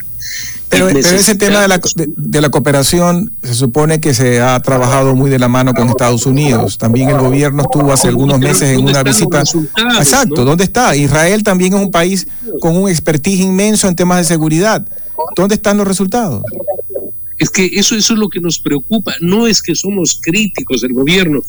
Pero, 0.73 0.89
ese 0.89 1.35
tema 1.35 1.61
de 1.61 1.67
la, 1.67 1.81
de, 1.95 2.41
la, 2.41 2.49
cooperación 2.49 3.33
se 3.43 3.53
supone 3.53 3.99
que 3.99 4.13
se 4.13 4.41
ha 4.41 4.59
trabajado 4.59 5.15
muy 5.15 5.29
de 5.29 5.37
la 5.39 5.47
mano 5.47 5.73
con 5.73 5.87
Estados 5.89 6.25
Unidos. 6.25 6.77
También 6.77 7.09
el 7.09 7.19
gobierno 7.19 7.63
estuvo 7.63 7.93
hace 7.93 8.07
algunos 8.07 8.39
meses 8.39 8.69
en 8.69 8.83
una 8.83 9.03
visita. 9.03 9.43
Exacto, 9.97 10.43
¿dónde 10.43 10.63
está? 10.63 10.95
Israel 10.95 11.43
también 11.43 11.73
es 11.73 11.79
un 11.79 11.91
país 11.91 12.27
con 12.59 12.75
un 12.75 12.89
expertise 12.89 13.41
inmenso 13.41 13.87
en 13.87 13.95
temas 13.95 14.17
de 14.17 14.23
seguridad. 14.23 14.87
¿Dónde 15.35 15.55
están 15.55 15.77
los 15.77 15.87
resultados? 15.87 16.43
Es 17.37 17.49
que 17.49 17.65
eso, 17.73 17.95
eso 17.95 18.13
es 18.13 18.19
lo 18.19 18.29
que 18.29 18.39
nos 18.39 18.59
preocupa. 18.59 19.13
No 19.21 19.47
es 19.47 19.61
que 19.61 19.75
somos 19.75 20.19
críticos 20.21 20.81
del 20.81 20.93
gobierno. 20.93 21.41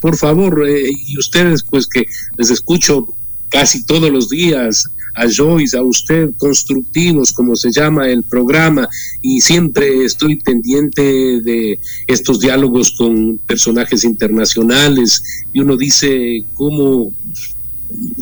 Por 0.00 0.16
favor, 0.16 0.68
eh, 0.68 0.90
y 0.90 1.18
ustedes, 1.18 1.62
pues 1.62 1.86
que 1.86 2.06
les 2.36 2.50
escucho 2.50 3.08
casi 3.48 3.84
todos 3.84 4.10
los 4.10 4.28
días, 4.30 4.88
a 5.14 5.26
Joyce, 5.28 5.76
a 5.76 5.82
usted, 5.82 6.30
constructivos, 6.38 7.32
como 7.32 7.56
se 7.56 7.70
llama 7.70 8.08
el 8.08 8.22
programa, 8.22 8.88
y 9.20 9.40
siempre 9.40 10.04
estoy 10.04 10.36
pendiente 10.36 11.02
de 11.40 11.78
estos 12.06 12.40
diálogos 12.40 12.92
con 12.92 13.38
personajes 13.38 14.04
internacionales, 14.04 15.22
y 15.52 15.60
uno 15.60 15.76
dice 15.76 16.44
cómo, 16.54 17.12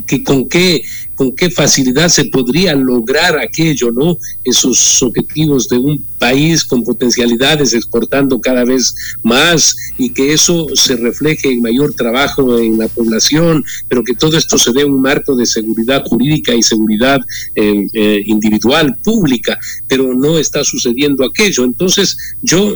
que 0.06 0.24
con 0.24 0.48
qué 0.48 0.82
con 1.20 1.36
qué 1.36 1.50
facilidad 1.50 2.08
se 2.08 2.24
podría 2.24 2.74
lograr 2.74 3.38
aquello, 3.38 3.90
¿no? 3.90 4.16
Esos 4.42 5.02
objetivos 5.02 5.68
de 5.68 5.76
un 5.76 6.02
país 6.20 6.64
con 6.64 6.84
potencialidades 6.84 7.72
exportando 7.72 8.40
cada 8.40 8.64
vez 8.64 8.94
más 9.22 9.74
y 9.96 10.10
que 10.10 10.34
eso 10.34 10.66
se 10.74 10.96
refleje 10.96 11.48
en 11.50 11.62
mayor 11.62 11.94
trabajo 11.94 12.58
en 12.58 12.78
la 12.78 12.88
población, 12.88 13.64
pero 13.88 14.04
que 14.04 14.14
todo 14.14 14.36
esto 14.36 14.58
se 14.58 14.72
dé 14.72 14.84
un 14.84 15.00
marco 15.00 15.34
de 15.34 15.46
seguridad 15.46 16.04
jurídica 16.04 16.54
y 16.54 16.62
seguridad 16.62 17.20
eh, 17.56 17.88
eh, 17.94 18.22
individual, 18.26 18.96
pública, 19.02 19.58
pero 19.88 20.14
no 20.14 20.38
está 20.38 20.62
sucediendo 20.62 21.24
aquello. 21.24 21.64
Entonces, 21.64 22.16
yo 22.42 22.74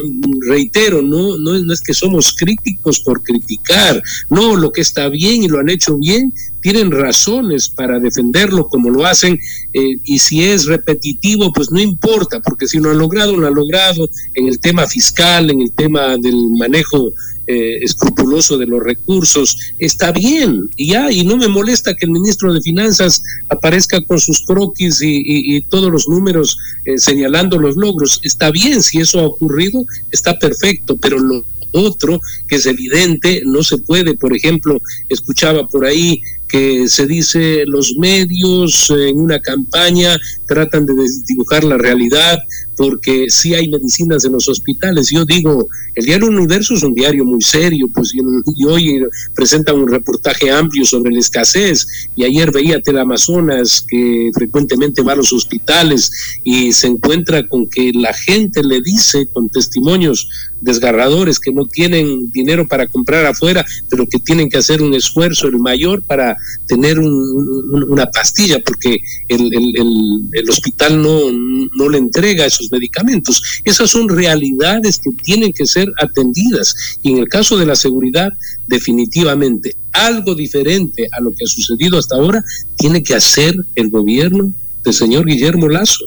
reitero, 0.49 1.03
no, 1.03 1.37
no, 1.39 1.59
no 1.59 1.73
es 1.73 1.83
que 1.83 1.93
somos 1.93 2.33
críticos 2.33 3.01
por 3.01 3.23
criticar, 3.23 4.03
no, 4.31 4.57
lo 4.57 4.73
que 4.73 4.81
está 4.81 5.09
bien 5.11 5.43
y 5.43 5.49
lo 5.49 5.61
han 5.61 5.69
hecho 5.69 5.99
bien, 5.99 6.33
tienen 6.65 6.91
razones 6.91 7.69
para 7.69 8.01
defenderlo 8.01 8.69
como 8.69 8.89
lo 8.89 9.05
hacen 9.05 9.39
eh, 9.75 9.99
y 10.03 10.19
si 10.19 10.45
es 10.45 10.65
repetitivo, 10.65 11.53
pues 11.53 11.71
no 11.71 11.79
importa, 11.79 12.41
porque 12.41 12.67
si 12.67 12.79
lo 12.79 12.91
han 12.91 12.97
logrado, 12.97 13.34
lo 13.37 13.47
han 13.47 13.55
logrado 13.55 14.09
en 14.35 14.49
el 14.49 14.59
tema 14.59 14.87
fiscal, 14.87 15.51
en 15.51 15.63
el 15.63 15.73
tema 15.73 16.17
del 16.17 16.51
manejo 16.51 17.13
eh, 17.47 17.81
escrupuloso 17.83 18.57
de 18.57 18.65
los 18.67 18.83
recursos, 18.83 19.75
está 19.79 20.13
bien, 20.13 20.71
y 20.77 20.93
ya, 20.93 21.13
y 21.13 21.25
no 21.25 21.37
me 21.37 21.47
molesta 21.47 21.95
que 21.95 22.07
el 22.07 22.13
ministro 22.13 22.55
de 22.55 22.63
Finanzas 22.63 23.23
aparezca 23.51 24.01
con 24.03 24.19
sus 24.19 24.47
croquis 24.47 25.01
y, 25.03 25.61
todos 25.69 25.93
los 25.93 26.09
números 26.09 26.57
eh, 26.87 26.99
señalando 26.99 27.59
los 27.59 27.77
logros, 27.77 28.19
está 28.23 28.51
bien, 28.51 28.83
si 28.83 29.01
eso 29.01 29.21
ha 29.21 29.27
ocurrido, 29.27 29.85
está 30.11 30.39
perfecto, 30.39 30.97
pero 30.97 31.19
lo 31.19 31.45
otro 31.73 32.19
que 32.49 32.57
es 32.57 32.65
evidente, 32.65 33.43
no 33.45 33.63
se 33.63 33.77
puede, 33.77 34.15
por 34.15 34.35
ejemplo, 34.35 34.81
escuchaba 35.11 35.69
por 35.69 35.85
ahí 35.85 36.23
que 36.49 36.89
se 36.89 37.07
dice 37.07 37.65
los 37.67 37.97
medios 37.97 38.91
en 38.91 39.19
una 39.19 39.41
campaña 39.41 40.17
tratan 40.47 40.87
de 40.87 40.95
dibujar 41.27 41.65
la 41.65 41.77
realidad 41.77 42.39
porque 42.77 43.27
sí 43.29 43.55
hay 43.55 43.69
medicinas 43.69 44.25
en 44.25 44.33
los 44.33 44.49
hospitales. 44.49 45.11
Yo 45.11 45.25
digo, 45.25 45.69
el 45.95 46.05
diario 46.05 46.29
Universo 46.29 46.75
es 46.75 46.83
un 46.83 46.95
diario 46.95 47.25
muy 47.25 47.43
serio, 47.43 47.89
pues 47.93 48.13
y, 48.15 48.65
hoy 48.65 49.03
presenta 49.35 49.73
un 49.73 49.89
reportaje 49.89 50.51
amplio 50.51 50.85
sobre 50.85 51.13
la 51.13 51.21
escasez. 51.21 51.87
Y 52.17 52.25
ayer 52.25 52.51
veía 52.53 52.81
Teleamazonas 52.81 53.83
que 53.87 54.31
frecuentemente 54.35 55.03
va 55.03 55.13
a 55.13 55.17
los 55.17 55.33
hospitales 55.33 56.11
y 56.43 56.73
se 56.73 56.87
encuentra 56.87 57.47
con 57.47 57.69
que 57.69 57.93
la 57.93 58.13
gente 58.13 58.63
le 58.63 58.81
dice 58.83 59.29
con 59.33 59.49
testimonios 59.49 60.29
desgarradores 60.65 61.39
que 61.39 61.53
no 61.53 61.67
tienen 61.67 62.31
dinero 62.33 62.67
para 62.67 62.87
comprar 62.87 63.27
afuera, 63.27 63.65
pero 63.91 64.07
que 64.07 64.19
tienen 64.19 64.49
que 64.49 64.57
hacer 64.57 64.83
un 64.83 64.95
esfuerzo 64.95 65.47
el 65.47 65.59
mayor 65.59 66.03
para 66.03 66.37
tener 66.67 66.99
una 66.99 68.07
pastilla, 68.07 68.59
porque 68.65 68.99
el, 69.29 69.53
el, 70.33 70.51
hospital 70.51 71.03
no, 71.03 71.31
no 71.31 71.89
le 71.89 71.99
entrega 71.99 72.47
esos 72.47 72.64
medicamentos. 72.71 73.61
Esas 73.65 73.91
son 73.91 74.09
realidades 74.09 74.99
que 74.99 75.11
tienen 75.11 75.53
que 75.53 75.67
ser 75.67 75.93
atendidas. 76.01 76.75
Y 77.03 77.13
en 77.13 77.19
el 77.19 77.29
caso 77.29 77.57
de 77.57 77.67
la 77.67 77.77
seguridad, 77.77 78.31
definitivamente 78.67 79.77
algo 79.93 80.35
diferente 80.35 81.09
a 81.13 81.21
lo 81.21 81.35
que 81.35 81.45
ha 81.45 81.49
sucedido 81.49 81.99
hasta 81.99 82.17
ahora 82.17 82.45
tiene 82.77 83.03
que 83.03 83.15
hacer 83.15 83.57
el 83.75 83.91
gobierno 83.91 84.53
del 84.83 84.95
señor 84.95 85.27
Guillermo 85.27 85.69
Lazo. 85.69 86.05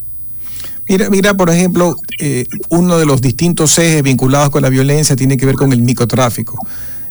Mira, 0.89 1.09
mira, 1.09 1.35
por 1.35 1.49
ejemplo, 1.49 1.95
eh, 2.19 2.45
uno 2.69 2.97
de 2.97 3.05
los 3.05 3.21
distintos 3.21 3.77
ejes 3.77 4.03
vinculados 4.03 4.49
con 4.51 4.61
la 4.61 4.69
violencia 4.69 5.15
tiene 5.15 5.35
que 5.35 5.45
ver 5.45 5.55
con 5.55 5.73
el 5.73 5.81
microtráfico. 5.81 6.65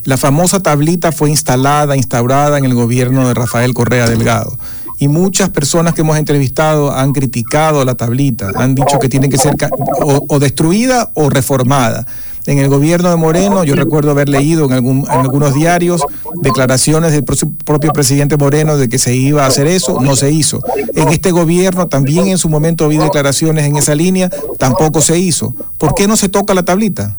La 0.05 0.17
famosa 0.17 0.61
tablita 0.61 1.13
fue 1.13 1.31
instalada, 1.31 1.97
instaurada 1.97 2.59
en 2.59 2.65
el 2.65 2.75
gobierno 2.75 3.27
de 3.27 3.35
Rafael 3.35 3.75
Correa 3.75 4.09
Delgado. 4.09 4.57
Y 4.99 5.09
muchas 5.09 5.51
personas 5.51 5.95
que 5.95 6.01
hemos 6.01 6.17
entrevistado 6.17 6.93
han 6.93 7.13
criticado 7.13 7.85
la 7.85 7.95
tablita, 7.95 8.51
han 8.55 8.75
dicho 8.75 8.99
que 8.99 9.09
tiene 9.09 9.29
que 9.29 9.39
ser 9.39 9.55
o 10.01 10.39
destruida 10.39 11.11
o 11.15 11.29
reformada 11.29 12.07
en 12.47 12.59
el 12.59 12.69
gobierno 12.69 13.11
de 13.11 13.17
Moreno, 13.17 13.65
yo 13.65 13.75
recuerdo 13.75 14.13
haber 14.13 14.29
leído 14.29 14.65
en, 14.67 14.73
algún, 14.73 14.99
en 14.99 15.21
algunos 15.21 15.55
diarios 15.55 16.03
declaraciones 16.41 17.13
del 17.13 17.25
propio 17.25 17.93
presidente 17.93 18.37
Moreno 18.37 18.77
de 18.77 18.89
que 18.89 18.99
se 18.99 19.15
iba 19.15 19.45
a 19.45 19.49
hacer 19.49 19.67
eso, 19.67 20.01
no 20.01 20.17
se 20.17 20.31
hizo. 20.31 20.61
En 20.95 21.09
este 21.09 21.33
gobierno 21.33 21.89
también 21.89 22.29
en 22.29 22.39
su 22.39 22.49
momento 22.49 22.89
vi 22.89 22.99
declaraciones 22.99 23.65
en 23.65 23.77
esa 23.77 23.95
línea, 23.95 24.31
tampoco 24.59 25.01
se 25.01 25.19
hizo. 25.19 25.55
¿Por 25.77 25.95
qué 25.95 26.07
no 26.07 26.17
se 26.17 26.29
toca 26.29 26.55
la 26.55 26.65
tablita? 26.65 27.17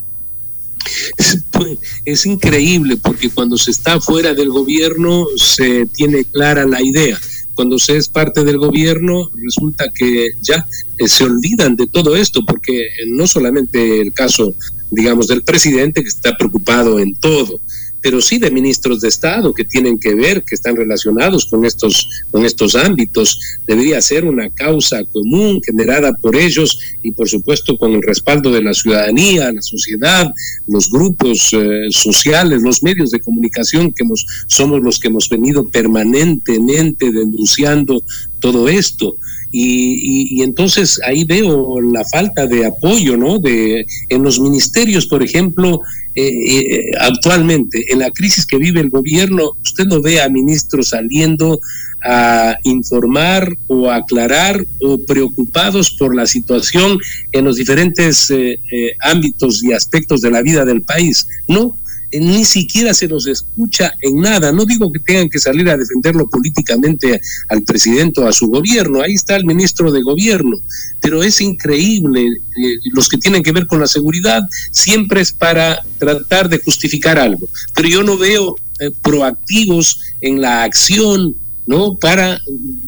Pues, 1.51 1.77
es 2.05 2.25
increíble 2.25 2.95
porque 2.95 3.29
cuando 3.29 3.57
se 3.57 3.71
está 3.71 3.99
fuera 3.99 4.33
del 4.33 4.49
gobierno 4.49 5.25
se 5.35 5.85
tiene 5.87 6.23
clara 6.23 6.65
la 6.65 6.81
idea 6.81 7.19
cuando 7.57 7.79
se 7.79 7.97
es 7.97 8.07
parte 8.07 8.45
del 8.45 8.59
gobierno, 8.59 9.29
resulta 9.33 9.89
que 9.93 10.29
ya 10.41 10.65
eh, 10.99 11.07
se 11.07 11.23
olvidan 11.23 11.75
de 11.75 11.87
todo 11.87 12.15
esto, 12.15 12.45
porque 12.45 12.87
no 13.07 13.25
solamente 13.25 13.99
el 13.99 14.13
caso 14.13 14.53
digamos, 14.89 15.27
del 15.27 15.43
presidente 15.43 16.01
que 16.01 16.07
está 16.07 16.37
preocupado 16.37 16.99
en 16.99 17.13
todo, 17.15 17.59
pero 18.01 18.21
sí 18.21 18.37
de 18.37 18.51
ministros 18.51 19.01
de 19.01 19.07
Estado 19.07 19.53
que 19.53 19.65
tienen 19.65 19.97
que 19.97 20.15
ver, 20.15 20.43
que 20.43 20.55
están 20.55 20.75
relacionados 20.75 21.45
con 21.45 21.65
estos, 21.65 22.09
con 22.31 22.45
estos 22.45 22.75
ámbitos. 22.75 23.39
Debería 23.65 24.01
ser 24.01 24.25
una 24.25 24.49
causa 24.49 25.03
común 25.05 25.61
generada 25.65 26.13
por 26.13 26.35
ellos 26.35 26.79
y, 27.03 27.11
por 27.11 27.27
supuesto, 27.27 27.77
con 27.77 27.93
el 27.93 28.01
respaldo 28.01 28.51
de 28.51 28.61
la 28.63 28.73
ciudadanía, 28.73 29.51
la 29.51 29.61
sociedad, 29.61 30.33
los 30.67 30.89
grupos 30.89 31.53
eh, 31.53 31.87
sociales, 31.89 32.61
los 32.61 32.83
medios 32.83 33.11
de 33.11 33.19
comunicación 33.19 33.91
que 33.91 34.05
somos 34.47 34.81
los 34.81 34.99
que 34.99 35.07
hemos 35.07 35.29
venido 35.29 35.67
permanentemente 35.67 37.11
denunciando 37.11 38.01
todo 38.39 38.67
esto. 38.67 39.17
Y, 39.51 40.41
entonces 40.43 40.99
ahí 41.05 41.23
veo 41.23 41.79
la 41.81 42.03
falta 42.03 42.45
de 42.45 42.65
apoyo, 42.65 43.17
¿no? 43.17 43.39
De, 43.39 43.87
en 44.09 44.23
los 44.23 44.39
ministerios, 44.39 45.07
por 45.07 45.23
ejemplo, 45.23 45.81
eh, 46.19 46.87
eh, 46.89 46.91
actualmente, 46.99 47.93
en 47.93 47.99
la 47.99 48.09
crisis 48.09 48.47
que 48.47 48.57
vive 48.57 48.81
el 48.81 48.89
gobierno, 48.89 49.51
usted 49.61 49.85
no 49.85 50.01
ve 50.01 50.19
a 50.19 50.27
ministros 50.29 50.89
saliendo 50.89 51.59
a 52.03 52.57
informar 52.63 53.55
o 53.67 53.91
aclarar 53.91 54.65
o 54.81 54.97
preocupados 55.05 55.91
por 55.91 56.15
la 56.15 56.25
situación 56.25 56.97
en 57.31 57.45
los 57.45 57.57
diferentes 57.57 58.31
eh, 58.31 58.57
ámbitos 59.01 59.63
y 59.63 59.73
aspectos 59.73 60.21
de 60.21 60.31
la 60.31 60.41
vida 60.41 60.65
del 60.65 60.81
país. 60.81 61.27
No, 61.47 61.77
eh, 61.77 61.86
ni 62.11 62.45
siquiera 62.45 62.93
se 62.93 63.07
los 63.07 63.27
escucha 63.27 63.93
en 64.01 64.21
nada. 64.21 64.51
No 64.51 64.65
digo 64.65 64.91
que 64.91 64.99
tengan 64.99 65.29
que 65.29 65.39
salir 65.39 65.69
a 65.69 65.77
defenderlo 65.77 66.29
políticamente 66.29 67.19
al 67.49 67.63
presidente 67.63 68.21
o 68.21 68.27
a 68.27 68.31
su 68.31 68.47
gobierno, 68.47 69.01
ahí 69.01 69.13
está 69.13 69.35
el 69.35 69.45
ministro 69.45 69.91
de 69.91 70.01
gobierno, 70.01 70.57
pero 71.01 71.23
es 71.23 71.41
increíble, 71.41 72.27
eh, 72.27 72.77
los 72.91 73.09
que 73.09 73.17
tienen 73.17 73.43
que 73.43 73.51
ver 73.51 73.67
con 73.67 73.79
la 73.79 73.87
seguridad 73.87 74.43
siempre 74.71 75.21
es 75.21 75.31
para 75.31 75.81
tratar 75.97 76.49
de 76.49 76.59
justificar 76.59 77.19
algo, 77.19 77.47
pero 77.73 77.89
yo 77.89 78.03
no 78.03 78.17
veo 78.17 78.55
eh, 78.79 78.91
proactivos 79.01 79.99
en 80.21 80.41
la 80.41 80.63
acción, 80.63 81.35
¿no? 81.65 81.95
Para 81.95 82.39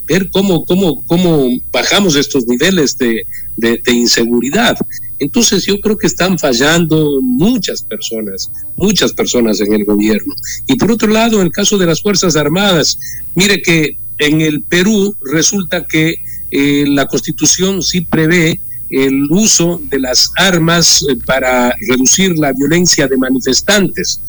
ver 0.07 0.29
cómo, 0.29 0.65
cómo, 0.65 1.03
cómo 1.05 1.49
bajamos 1.71 2.15
estos 2.15 2.47
niveles 2.47 2.97
de, 2.97 3.25
de 3.57 3.91
inseguridad. 3.91 4.77
Entonces 5.19 5.65
yo 5.65 5.79
creo 5.79 5.97
que 5.97 6.07
están 6.07 6.39
fallando 6.39 7.19
muchas 7.21 7.81
personas, 7.81 8.49
muchas 8.77 9.13
personas 9.13 9.59
en 9.59 9.73
el 9.73 9.85
gobierno. 9.85 10.33
Y 10.65 10.75
por 10.75 10.91
otro 10.91 11.09
lado, 11.09 11.39
en 11.39 11.47
el 11.47 11.51
caso 11.51 11.77
de 11.77 11.85
las 11.85 12.01
Fuerzas 12.01 12.35
Armadas, 12.35 12.97
mire 13.35 13.61
que 13.61 13.97
en 14.17 14.41
el 14.41 14.61
Perú 14.61 15.15
resulta 15.21 15.85
que 15.85 16.23
eh, 16.51 16.85
la 16.87 17.07
Constitución 17.07 17.83
sí 17.83 18.01
prevé 18.01 18.59
el 18.89 19.27
uso 19.29 19.79
de 19.89 19.99
las 19.99 20.31
armas 20.35 21.05
eh, 21.07 21.15
para 21.25 21.75
reducir 21.87 22.37
la 22.37 22.53
violencia 22.53 23.07
de 23.07 23.17
manifestantes. 23.17 24.21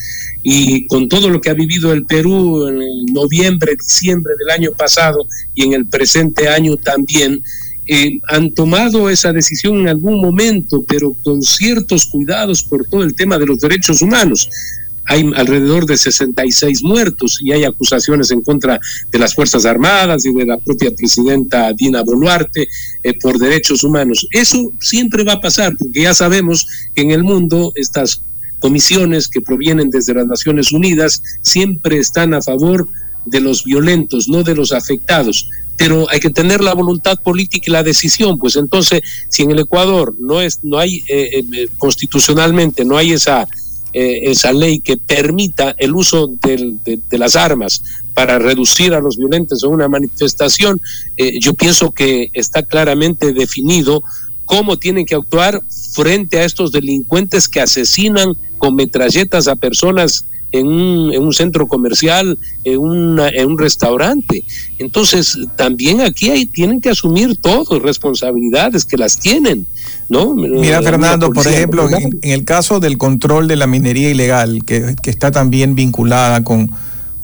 Y 0.42 0.86
con 0.86 1.08
todo 1.08 1.28
lo 1.28 1.40
que 1.40 1.50
ha 1.50 1.54
vivido 1.54 1.92
el 1.92 2.04
Perú 2.04 2.66
en 2.66 3.12
noviembre, 3.12 3.76
diciembre 3.76 4.34
del 4.38 4.50
año 4.50 4.70
pasado 4.72 5.26
y 5.54 5.64
en 5.64 5.74
el 5.74 5.86
presente 5.86 6.48
año 6.48 6.76
también, 6.76 7.42
eh, 7.92 8.20
han 8.28 8.52
tomado 8.52 9.10
esa 9.10 9.32
decisión 9.32 9.80
en 9.80 9.88
algún 9.88 10.20
momento, 10.20 10.84
pero 10.86 11.12
con 11.24 11.42
ciertos 11.42 12.06
cuidados 12.06 12.62
por 12.62 12.86
todo 12.86 13.02
el 13.02 13.16
tema 13.16 13.36
de 13.36 13.46
los 13.46 13.58
derechos 13.58 14.00
humanos. 14.00 14.48
Hay 15.06 15.28
alrededor 15.34 15.86
de 15.86 15.96
66 15.96 16.84
muertos 16.84 17.40
y 17.42 17.50
hay 17.50 17.64
acusaciones 17.64 18.30
en 18.30 18.42
contra 18.42 18.78
de 19.10 19.18
las 19.18 19.34
Fuerzas 19.34 19.64
Armadas 19.64 20.24
y 20.24 20.32
de 20.32 20.46
la 20.46 20.58
propia 20.58 20.94
presidenta 20.94 21.72
Dina 21.72 22.02
Boluarte 22.02 22.68
eh, 23.02 23.18
por 23.18 23.40
derechos 23.40 23.82
humanos. 23.82 24.24
Eso 24.30 24.70
siempre 24.78 25.24
va 25.24 25.32
a 25.32 25.40
pasar, 25.40 25.76
porque 25.76 26.02
ya 26.02 26.14
sabemos 26.14 26.68
que 26.94 27.02
en 27.02 27.10
el 27.10 27.24
mundo 27.24 27.72
estas 27.74 28.22
comisiones 28.60 29.26
que 29.26 29.40
provienen 29.40 29.90
desde 29.90 30.14
las 30.14 30.28
Naciones 30.28 30.70
Unidas 30.70 31.24
siempre 31.42 31.98
están 31.98 32.34
a 32.34 32.42
favor 32.42 32.86
de 33.24 33.40
los 33.40 33.64
violentos, 33.64 34.28
no 34.28 34.44
de 34.44 34.54
los 34.54 34.70
afectados 34.70 35.50
pero 35.80 36.06
hay 36.10 36.20
que 36.20 36.28
tener 36.28 36.60
la 36.60 36.74
voluntad 36.74 37.18
política 37.22 37.64
y 37.66 37.70
la 37.70 37.82
decisión. 37.82 38.36
Pues 38.38 38.56
entonces, 38.56 39.00
si 39.30 39.44
en 39.44 39.52
el 39.52 39.60
Ecuador 39.60 40.14
no 40.18 40.42
es, 40.42 40.62
no 40.62 40.78
hay 40.78 41.02
eh, 41.08 41.42
eh, 41.52 41.68
constitucionalmente 41.78 42.84
no 42.84 42.98
hay 42.98 43.12
esa 43.12 43.48
eh, 43.94 44.30
esa 44.30 44.52
ley 44.52 44.80
que 44.80 44.98
permita 44.98 45.74
el 45.78 45.94
uso 45.94 46.26
de, 46.42 47.00
las 47.18 47.34
armas 47.34 47.82
para 48.12 48.38
reducir 48.38 48.92
a 48.92 49.00
los 49.00 49.16
violentos 49.16 49.64
en 49.64 49.70
una 49.70 49.88
manifestación, 49.88 50.82
yo 51.40 51.54
pienso 51.54 51.92
que 51.92 52.30
está 52.34 52.62
claramente 52.62 53.32
definido 53.32 54.02
cómo 54.44 54.78
tienen 54.78 55.06
que 55.06 55.14
actuar 55.14 55.62
frente 55.94 56.40
a 56.40 56.44
estos 56.44 56.72
delincuentes 56.72 57.48
que 57.48 57.60
asesinan 57.60 58.34
con 58.58 58.76
metralletas 58.76 59.48
a 59.48 59.56
personas 59.56 60.26
en 60.52 60.66
un, 60.66 61.12
en 61.12 61.22
un 61.22 61.32
centro 61.32 61.66
comercial, 61.66 62.38
en, 62.64 62.78
una, 62.78 63.28
en 63.28 63.46
un 63.46 63.58
restaurante. 63.58 64.44
Entonces, 64.78 65.38
también 65.56 66.00
aquí 66.00 66.30
hay, 66.30 66.46
tienen 66.46 66.80
que 66.80 66.90
asumir 66.90 67.36
todos 67.36 67.82
responsabilidades 67.82 68.84
que 68.84 68.96
las 68.96 69.18
tienen. 69.18 69.66
¿no? 70.08 70.34
Mira, 70.34 70.82
Fernando, 70.82 71.32
por 71.32 71.46
ejemplo, 71.46 71.88
en, 71.88 72.18
el 72.22 72.44
caso 72.44 72.80
del 72.80 72.98
control 72.98 73.46
de 73.48 73.56
la 73.56 73.66
minería 73.66 74.10
ilegal, 74.10 74.64
que, 74.64 74.96
que 75.02 75.10
está 75.10 75.30
también 75.30 75.74
vinculada 75.74 76.42
con 76.42 76.70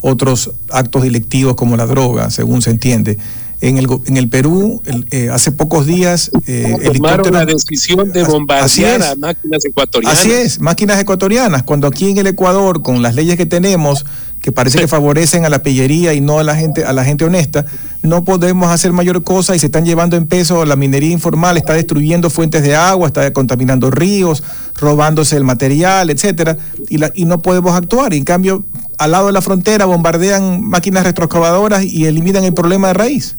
otros 0.01 0.53
actos 0.71 1.03
delictivos 1.03 1.57
como 1.57 1.77
la 1.77 1.87
droga, 1.87 2.31
según 2.31 2.63
se 2.63 2.71
entiende. 2.71 3.19
En 3.63 3.79
el, 3.79 3.87
en 4.07 4.19
el 4.19 4.29
Perú, 4.29 4.83
eh, 5.11 5.31
hace 5.33 5.51
pocos 5.51 5.87
días, 5.87 6.31
eh, 6.47 6.77
tomaron 6.93 7.33
la 7.33 7.47
decisión 7.47 8.13
de 8.13 8.23
bombardear 8.23 9.03
a 9.03 9.17
máquinas 9.17 9.65
ecuatorianas. 9.65 10.19
Así 10.19 10.31
es, 10.31 10.61
máquinas 10.61 11.01
ecuatorianas. 11.01 11.63
Cuando 11.63 11.87
aquí 11.87 12.11
en 12.11 12.19
el 12.19 12.27
Ecuador, 12.27 12.83
con 12.83 13.01
las 13.01 13.15
leyes 13.15 13.37
que 13.37 13.47
tenemos, 13.47 14.05
que 14.43 14.53
parece 14.53 14.79
que 14.79 14.89
favorecen 14.97 15.47
a 15.47 15.49
la 15.49 15.63
pillería 15.63 16.13
y 16.13 16.21
no 16.21 16.39
a 16.39 16.45
la 16.45 16.55
gente, 16.55 16.85
a 16.85 16.93
la 16.93 17.05
gente 17.05 17.25
honesta, 17.25 17.65
no 18.03 18.25
podemos 18.25 18.71
hacer 18.71 18.93
mayor 18.93 19.23
cosa 19.25 19.57
y 19.57 19.59
se 19.59 19.67
están 19.67 19.85
llevando 19.85 20.17
en 20.17 20.27
peso 20.27 20.65
la 20.65 20.77
minería 20.77 21.11
informal, 21.11 21.57
está 21.57 21.73
destruyendo 21.73 22.31
fuentes 22.31 22.63
de 22.63 22.77
agua, 22.77 23.09
está 23.09 23.33
contaminando 23.33 23.91
ríos, 23.91 24.43
robándose 24.77 25.37
el 25.37 25.45
material, 25.45 26.11
etcétera, 26.11 26.57
y, 26.89 26.99
la, 26.99 27.11
y 27.15 27.25
no 27.25 27.41
podemos 27.41 27.75
actuar. 27.75 28.13
Y 28.13 28.19
en 28.19 28.25
cambio, 28.25 28.65
al 28.99 29.11
lado 29.11 29.27
de 29.27 29.33
la 29.33 29.43
frontera 29.43 29.85
bombardean 29.85 30.63
máquinas 30.63 31.05
retroexcavadoras 31.05 31.85
y 31.85 32.07
eliminan 32.07 32.45
el 32.45 32.55
problema 32.55 32.89
de 32.89 32.95
raíz. 32.95 33.37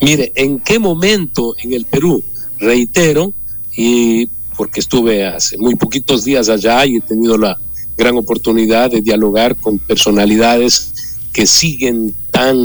Mire, 0.00 0.32
¿en 0.34 0.60
qué 0.60 0.78
momento 0.78 1.54
en 1.62 1.72
el 1.72 1.84
Perú? 1.84 2.22
Reitero, 2.58 3.32
y 3.76 4.26
porque 4.56 4.80
estuve 4.80 5.26
hace 5.26 5.56
muy 5.58 5.76
poquitos 5.76 6.24
días 6.24 6.48
allá 6.48 6.84
y 6.86 6.96
he 6.96 7.00
tenido 7.00 7.38
la 7.38 7.58
gran 7.96 8.16
oportunidad 8.16 8.90
de 8.90 9.00
dialogar 9.00 9.56
con 9.56 9.78
personalidades 9.78 10.92
que 11.32 11.46
siguen 11.46 12.14
tan 12.30 12.58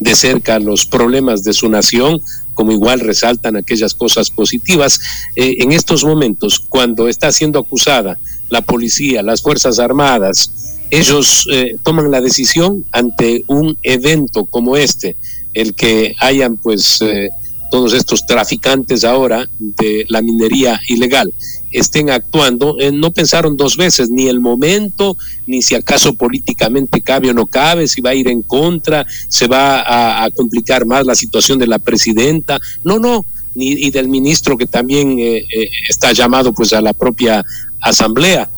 de 0.00 0.14
cerca 0.14 0.58
los 0.58 0.86
problemas 0.86 1.44
de 1.44 1.52
su 1.52 1.68
nación, 1.68 2.20
como 2.54 2.72
igual 2.72 3.00
resaltan 3.00 3.56
aquellas 3.56 3.94
cosas 3.94 4.30
positivas. 4.30 5.00
Eh, 5.36 5.56
en 5.60 5.72
estos 5.72 6.04
momentos, 6.04 6.58
cuando 6.58 7.08
está 7.08 7.30
siendo 7.32 7.58
acusada 7.58 8.18
la 8.50 8.62
policía, 8.62 9.22
las 9.22 9.42
Fuerzas 9.42 9.78
Armadas, 9.78 10.50
ellos 10.92 11.48
eh, 11.50 11.76
toman 11.82 12.10
la 12.10 12.20
decisión 12.20 12.84
ante 12.92 13.44
un 13.46 13.78
evento 13.82 14.44
como 14.44 14.76
este, 14.76 15.16
el 15.54 15.74
que 15.74 16.14
hayan 16.20 16.58
pues 16.58 17.00
eh, 17.00 17.30
todos 17.70 17.94
estos 17.94 18.26
traficantes 18.26 19.02
ahora 19.02 19.48
de 19.58 20.04
la 20.10 20.20
minería 20.20 20.78
ilegal 20.88 21.32
estén 21.70 22.10
actuando, 22.10 22.76
eh, 22.78 22.92
no 22.92 23.10
pensaron 23.10 23.56
dos 23.56 23.78
veces 23.78 24.10
ni 24.10 24.28
el 24.28 24.40
momento, 24.40 25.16
ni 25.46 25.62
si 25.62 25.74
acaso 25.74 26.12
políticamente 26.12 27.00
cabe 27.00 27.30
o 27.30 27.34
no 27.34 27.46
cabe, 27.46 27.88
si 27.88 28.02
va 28.02 28.10
a 28.10 28.14
ir 28.14 28.28
en 28.28 28.42
contra, 28.42 29.06
se 29.28 29.46
va 29.46 30.24
a, 30.24 30.30
complicar 30.32 30.84
más 30.84 31.06
la 31.06 31.14
situación 31.14 31.58
de 31.58 31.66
la 31.66 31.78
presidenta, 31.78 32.60
no, 32.84 32.98
no, 32.98 33.24
ni 33.54 33.68
y 33.68 33.90
del 33.90 34.08
ministro 34.08 34.58
que 34.58 34.66
también 34.66 35.18
eh, 35.18 35.46
está 35.88 36.12
llamado 36.12 36.52
pues 36.52 36.74
a 36.74 36.82
la 36.82 36.92
propia 36.92 37.42
asamblea, 37.80 38.50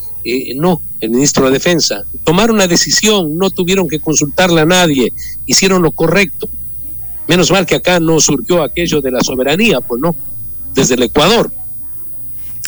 no, 0.57 0.81
el 1.05 1.11
ministro 1.11 1.47
de 1.47 1.53
Defensa, 1.53 2.03
tomaron 2.25 2.57
una 2.57 2.67
decisión, 2.67 3.37
no 3.37 3.51
tuvieron 3.51 3.89
que 3.89 4.01
consultarle 4.01 4.61
a 4.61 4.67
nadie, 4.67 5.13
hicieron 5.47 5.83
lo 5.83 5.93
correcto. 5.93 6.49
Menos 7.27 7.51
mal 7.51 7.65
que 7.65 7.77
acá 7.77 8.01
no 8.01 8.21
surgió 8.21 8.63
aquello 8.63 9.01
de 9.01 9.11
la 9.11 9.21
soberanía, 9.23 9.81
pues 9.81 10.01
no, 10.01 10.15
desde 10.75 10.95
el 10.95 11.03
Ecuador. 11.05 11.51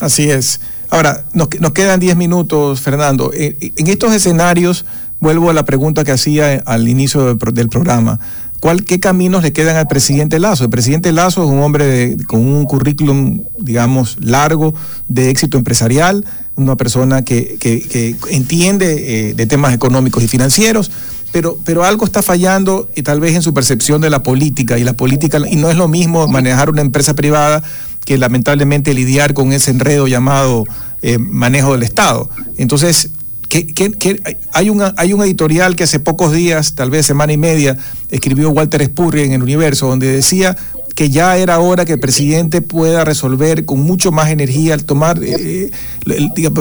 Así 0.00 0.30
es. 0.30 0.60
Ahora, 0.88 1.24
nos, 1.34 1.48
nos 1.60 1.72
quedan 1.72 2.00
10 2.00 2.16
minutos, 2.16 2.80
Fernando. 2.80 3.32
En 3.34 3.86
estos 3.86 4.12
escenarios, 4.12 4.84
vuelvo 5.20 5.50
a 5.50 5.54
la 5.54 5.64
pregunta 5.64 6.04
que 6.04 6.12
hacía 6.12 6.62
al 6.66 6.88
inicio 6.88 7.34
del, 7.34 7.68
programa. 7.68 8.20
¿Cuál, 8.60 8.84
¿Qué 8.84 9.00
caminos 9.00 9.42
le 9.42 9.52
quedan 9.52 9.76
al 9.76 9.86
presidente 9.86 10.38
Lazo? 10.38 10.64
El 10.64 10.70
presidente 10.70 11.12
Lazo 11.12 11.44
es 11.44 11.50
un 11.50 11.60
hombre 11.60 12.16
con 12.26 12.40
un 12.40 12.64
currículum, 12.64 13.42
digamos, 13.58 14.16
largo 14.20 14.74
de 15.08 15.30
éxito 15.30 15.58
empresarial, 15.58 16.24
una 16.56 16.76
persona 16.76 17.22
que, 17.22 17.56
que, 17.60 18.16
entiende 18.30 19.28
eh, 19.28 19.34
de 19.34 19.46
temas 19.46 19.74
económicos 19.74 20.22
y 20.22 20.28
financieros, 20.28 20.90
pero, 21.32 21.58
pero 21.64 21.84
algo 21.84 22.06
está 22.06 22.22
fallando 22.22 22.88
y 22.94 23.02
tal 23.02 23.20
vez 23.20 23.34
en 23.34 23.42
su 23.42 23.52
percepción 23.52 24.00
de 24.00 24.08
la 24.08 24.22
política 24.22 24.78
y 24.78 24.84
la 24.84 24.94
política, 24.94 25.38
y 25.50 25.56
no 25.56 25.70
es 25.70 25.76
lo 25.76 25.88
mismo 25.88 26.26
manejar 26.26 26.70
una 26.70 26.80
empresa 26.80 27.14
privada 27.14 27.62
que 28.06 28.16
lamentablemente 28.16 28.94
lidiar 28.94 29.34
con 29.34 29.52
ese 29.52 29.70
enredo 29.70 30.06
llamado 30.06 30.64
eh, 31.02 31.18
manejo 31.18 31.72
del 31.72 31.82
Estado. 31.82 32.30
Entonces, 32.56 33.10
¿qué, 33.48 34.16
hay, 34.52 34.70
hay 34.96 35.12
un 35.12 35.22
editorial 35.22 35.76
que 35.76 35.84
hace 35.84 36.00
pocos 36.00 36.32
días, 36.32 36.74
tal 36.74 36.90
vez 36.90 37.06
semana 37.06 37.32
y 37.32 37.36
media, 37.36 37.76
escribió 38.10 38.50
Walter 38.50 38.84
Spurrier 38.84 39.26
en 39.26 39.32
el 39.32 39.42
Universo, 39.42 39.86
donde 39.86 40.10
decía 40.10 40.56
que 40.96 41.10
ya 41.10 41.36
era 41.36 41.60
hora 41.60 41.84
que 41.84 41.92
el 41.92 42.00
presidente 42.00 42.62
pueda 42.62 43.04
resolver 43.04 43.66
con 43.66 43.80
mucho 43.80 44.12
más 44.12 44.30
energía, 44.30 44.72
al 44.72 44.84
tomar, 44.84 45.20
eh, 45.22 45.70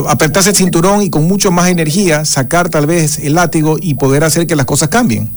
apretarse 0.07 0.49
el 0.49 0.55
cinturón 0.57 1.01
y 1.01 1.09
con 1.09 1.23
mucho 1.23 1.51
más 1.51 1.69
energía 1.69 2.25
sacar 2.25 2.69
tal 2.69 2.85
vez 2.85 3.19
el 3.19 3.35
látigo 3.35 3.77
y 3.81 3.93
poder 3.93 4.25
hacer 4.25 4.45
que 4.45 4.57
las 4.57 4.65
cosas 4.65 4.89
cambien. 4.89 5.31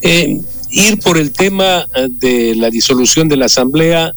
Eh, 0.00 0.40
ir 0.70 0.98
por 0.98 1.18
el 1.18 1.32
tema 1.32 1.86
eh, 1.94 2.08
de 2.10 2.54
la 2.54 2.70
disolución 2.70 3.28
de 3.28 3.36
la 3.36 3.46
asamblea 3.46 4.14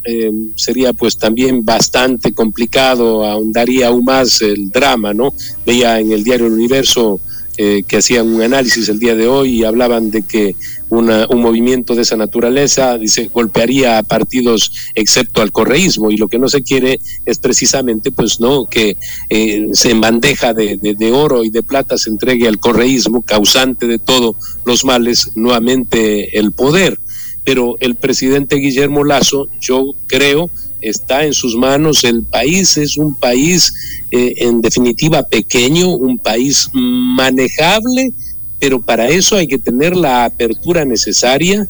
sería 0.55 0.93
pues 0.93 1.17
también 1.17 1.65
bastante 1.65 2.33
complicado, 2.33 3.25
ahondaría 3.25 3.87
aún 3.87 4.05
más 4.05 4.41
el 4.41 4.69
drama, 4.69 5.13
¿no? 5.13 5.33
Veía 5.65 5.99
en 5.99 6.11
el 6.11 6.23
diario 6.23 6.47
El 6.47 6.53
Universo 6.53 7.19
eh, 7.55 7.83
que 7.87 7.97
hacían 7.97 8.33
un 8.33 8.41
análisis 8.41 8.89
el 8.89 8.97
día 8.97 9.13
de 9.13 9.27
hoy 9.27 9.59
y 9.59 9.63
hablaban 9.63 10.09
de 10.09 10.23
que 10.23 10.55
un 10.93 11.41
movimiento 11.41 11.95
de 11.95 12.03
esa 12.03 12.15
naturaleza 12.15 12.97
dice 12.97 13.29
golpearía 13.33 13.97
a 13.97 14.03
partidos 14.03 14.71
excepto 14.95 15.41
al 15.41 15.51
correísmo 15.51 16.11
y 16.11 16.17
lo 16.17 16.27
que 16.27 16.39
no 16.39 16.49
se 16.49 16.63
quiere 16.63 16.99
es 17.25 17.39
precisamente 17.39 18.11
pues 18.11 18.39
no 18.39 18.65
que 18.65 18.97
eh, 19.29 19.67
se 19.73 19.91
en 19.91 20.01
bandeja 20.01 20.53
de, 20.53 20.77
de, 20.77 21.11
oro 21.11 21.43
y 21.43 21.49
de 21.49 21.63
plata 21.63 21.97
se 21.97 22.09
entregue 22.09 22.47
al 22.47 22.59
correísmo 22.59 23.21
causante 23.21 23.87
de 23.87 23.99
todos 23.99 24.35
los 24.65 24.85
males 24.85 25.31
nuevamente 25.35 26.37
el 26.37 26.51
poder 26.51 26.99
pero 27.43 27.77
el 27.79 27.95
presidente 27.95 28.57
Guillermo 28.57 29.03
Lazo 29.03 29.47
yo 29.59 29.93
creo 30.07 30.49
está 30.83 31.25
en 31.25 31.33
sus 31.33 31.55
manos. 31.55 32.03
El 32.03 32.23
país 32.23 32.77
es 32.77 32.97
un 32.97 33.15
país, 33.15 33.73
eh, 34.11 34.33
en 34.37 34.61
definitiva, 34.61 35.23
pequeño, 35.23 35.89
un 35.89 36.17
país 36.17 36.69
manejable, 36.73 38.13
pero 38.63 38.79
para 38.79 39.09
eso 39.09 39.35
hay 39.35 39.45
que 39.45 39.59
tener 39.59 39.93
la 39.93 40.23
apertura 40.23 40.85
necesaria, 40.85 41.67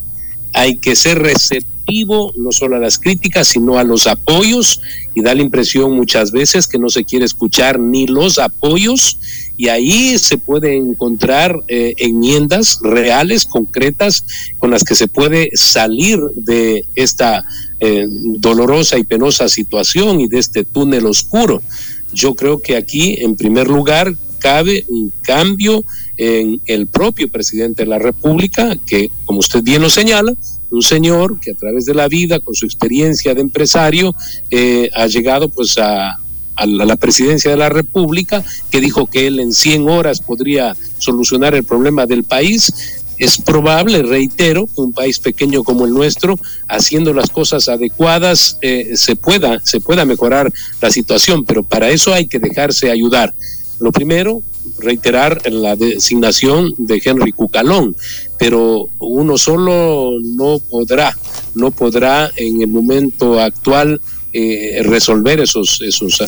hay 0.53 0.77
que 0.77 0.95
ser 0.95 1.17
receptivo 1.17 2.31
no 2.37 2.51
solo 2.51 2.75
a 2.75 2.79
las 2.79 2.99
críticas, 2.99 3.47
sino 3.47 3.79
a 3.79 3.83
los 3.83 4.05
apoyos, 4.05 4.79
y 5.15 5.23
da 5.23 5.33
la 5.33 5.41
impresión 5.41 5.93
muchas 5.93 6.31
veces 6.31 6.67
que 6.67 6.77
no 6.77 6.91
se 6.91 7.03
quiere 7.03 7.25
escuchar 7.25 7.79
ni 7.79 8.05
los 8.05 8.37
apoyos, 8.37 9.17
y 9.57 9.69
ahí 9.69 10.19
se 10.19 10.37
puede 10.37 10.77
encontrar 10.77 11.63
eh, 11.67 11.95
enmiendas 11.97 12.77
reales, 12.83 13.45
concretas, 13.45 14.23
con 14.59 14.69
las 14.69 14.83
que 14.83 14.93
se 14.93 15.07
puede 15.07 15.49
salir 15.55 16.19
de 16.35 16.85
esta 16.93 17.43
eh, 17.79 18.05
dolorosa 18.07 18.99
y 18.99 19.03
penosa 19.03 19.49
situación 19.49 20.21
y 20.21 20.27
de 20.27 20.37
este 20.37 20.63
túnel 20.63 21.07
oscuro. 21.07 21.63
Yo 22.13 22.35
creo 22.35 22.61
que 22.61 22.77
aquí, 22.77 23.15
en 23.17 23.35
primer 23.35 23.67
lugar, 23.67 24.13
cabe 24.43 24.83
un 24.89 25.11
cambio 25.21 25.85
en 26.17 26.61
el 26.65 26.87
propio 26.87 27.31
presidente 27.31 27.83
de 27.83 27.89
la 27.89 27.97
República, 27.97 28.75
que, 28.85 29.09
como 29.23 29.39
usted 29.39 29.63
bien 29.63 29.81
lo 29.81 29.89
señala, 29.89 30.33
un 30.69 30.83
señor 30.83 31.39
que 31.39 31.51
a 31.51 31.53
través 31.53 31.85
de 31.85 31.93
la 31.93 32.09
vida, 32.09 32.41
con 32.41 32.53
su 32.53 32.65
experiencia 32.65 33.33
de 33.33 33.41
empresario, 33.41 34.13
eh, 34.51 34.89
ha 34.93 35.07
llegado 35.07 35.47
pues 35.47 35.77
a, 35.77 36.19
la 36.65 36.95
presidencia 36.97 37.49
de 37.49 37.57
la 37.57 37.69
República, 37.69 38.43
que 38.69 38.79
dijo 38.79 39.07
que 39.07 39.25
él 39.27 39.39
en 39.39 39.53
100 39.53 39.89
horas 39.89 40.19
podría 40.19 40.75
solucionar 40.99 41.55
el 41.55 41.63
problema 41.63 42.05
del 42.05 42.23
país. 42.23 42.71
Es 43.17 43.39
probable, 43.39 44.03
reitero, 44.03 44.67
que 44.67 44.81
un 44.81 44.93
país 44.93 45.17
pequeño 45.19 45.63
como 45.63 45.85
el 45.85 45.93
nuestro, 45.93 46.37
haciendo 46.67 47.11
las 47.13 47.29
cosas 47.31 47.69
adecuadas, 47.69 48.57
eh, 48.61 48.91
se, 48.95 49.15
pueda, 49.15 49.61
se 49.63 49.79
pueda 49.79 50.05
mejorar 50.05 50.51
la 50.79 50.91
situación, 50.91 51.43
pero 51.43 51.63
para 51.63 51.89
eso 51.89 52.13
hay 52.13 52.27
que 52.27 52.39
dejarse 52.39 52.91
ayudar. 52.91 53.33
Lo 53.83 53.91
primero, 53.91 54.41
reiterar 54.79 55.41
la 55.51 55.75
designación 55.75 56.73
de 56.77 57.01
Henry 57.03 57.33
Cucalón, 57.33 57.93
pero 58.39 58.87
uno 58.99 59.37
solo 59.37 60.19
no 60.23 60.59
podrá, 60.59 61.13
no 61.53 61.69
podrá 61.71 62.31
en 62.37 62.61
el 62.61 62.69
momento 62.69 63.41
actual 63.41 63.99
eh, 64.31 64.79
resolver 64.85 65.41
esos, 65.41 65.81
esos 65.81 66.21
ah, 66.21 66.27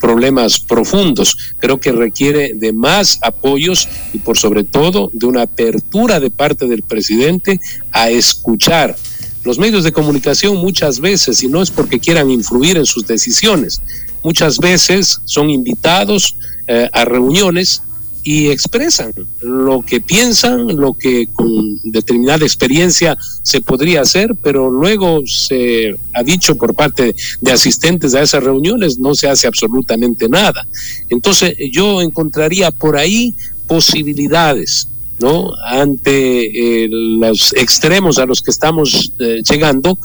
problemas 0.00 0.58
profundos. 0.58 1.36
Creo 1.60 1.78
que 1.78 1.92
requiere 1.92 2.54
de 2.54 2.72
más 2.72 3.20
apoyos 3.22 3.88
y 4.12 4.18
por 4.18 4.36
sobre 4.36 4.64
todo 4.64 5.08
de 5.12 5.26
una 5.26 5.42
apertura 5.42 6.18
de 6.18 6.30
parte 6.30 6.66
del 6.66 6.82
presidente 6.82 7.60
a 7.92 8.10
escuchar. 8.10 8.96
Los 9.44 9.60
medios 9.60 9.84
de 9.84 9.92
comunicación 9.92 10.56
muchas 10.56 10.98
veces, 10.98 11.40
y 11.44 11.46
no 11.46 11.62
es 11.62 11.70
porque 11.70 12.00
quieran 12.00 12.32
influir 12.32 12.76
en 12.78 12.84
sus 12.84 13.06
decisiones, 13.06 13.80
muchas 14.24 14.58
veces 14.58 15.20
son 15.24 15.50
invitados 15.50 16.34
eh, 16.66 16.88
a 16.92 17.04
reuniones 17.04 17.82
y 18.26 18.48
expresan 18.48 19.12
lo 19.40 19.82
que 19.82 20.00
piensan, 20.00 20.66
lo 20.76 20.94
que 20.94 21.28
con 21.28 21.78
determinada 21.84 22.44
experiencia 22.44 23.16
se 23.42 23.60
podría 23.60 24.00
hacer, 24.00 24.34
pero 24.42 24.68
luego 24.68 25.22
se 25.26 25.96
ha 26.12 26.24
dicho 26.24 26.56
por 26.56 26.74
parte 26.74 27.14
de 27.40 27.52
asistentes 27.52 28.16
a 28.16 28.22
esas 28.22 28.42
reuniones 28.42 28.98
no 28.98 29.14
se 29.14 29.28
hace 29.28 29.46
absolutamente 29.46 30.28
nada. 30.28 30.66
Entonces 31.08 31.54
yo 31.70 32.02
encontraría 32.02 32.72
por 32.72 32.96
ahí 32.96 33.32
posibilidades. 33.68 34.88
¿No? 35.18 35.52
ante 35.64 36.84
eh, 36.84 36.88
los 36.90 37.52
extremos 37.54 38.18
a 38.18 38.26
los 38.26 38.42
que 38.42 38.50
estamos 38.50 39.12
eh, 39.18 39.42
llegando, 39.48 39.98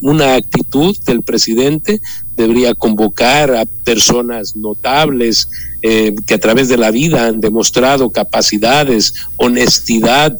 una 0.00 0.34
actitud 0.34 0.96
del 1.04 1.22
presidente 1.22 2.00
debería 2.38 2.74
convocar 2.74 3.54
a 3.54 3.66
personas 3.66 4.56
notables 4.56 5.50
eh, 5.82 6.14
que 6.26 6.34
a 6.34 6.40
través 6.40 6.68
de 6.68 6.76
la 6.76 6.90
vida 6.90 7.26
han 7.26 7.40
demostrado 7.40 8.10
capacidades, 8.10 9.14
honestidad, 9.36 10.38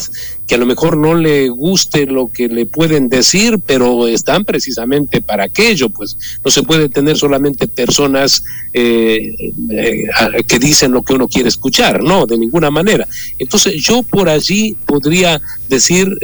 que 0.49 0.55
a 0.55 0.59
lo 0.59 0.67
mejor 0.67 0.97
no 0.97 1.15
le 1.15 1.49
guste 1.51 2.07
lo 2.07 2.33
que 2.33 2.49
le 2.49 2.67
pueden 2.67 3.09
decir, 3.09 3.61
pero 3.65 4.09
están 4.09 4.45
precisamente 4.45 5.21
para 5.21 5.45
aquello, 5.45 5.91
pues 5.91 6.17
no 6.45 6.51
se 6.51 6.63
puede 6.63 6.89
tener 6.89 7.17
solamente 7.17 7.69
personas 7.69 8.43
eh, 8.73 9.31
eh, 9.71 10.07
que 10.47 10.59
dicen 10.59 10.91
lo 10.91 11.03
que 11.03 11.13
uno 11.13 11.29
quiere 11.29 11.51
escuchar, 11.51 12.03
no, 12.03 12.27
de 12.27 12.39
ninguna 12.39 12.71
manera. 12.71 13.07
Entonces 13.39 13.81
yo 13.83 14.03
por 14.03 14.29
allí 14.29 14.75
podría 14.87 15.41
decir, 15.69 16.19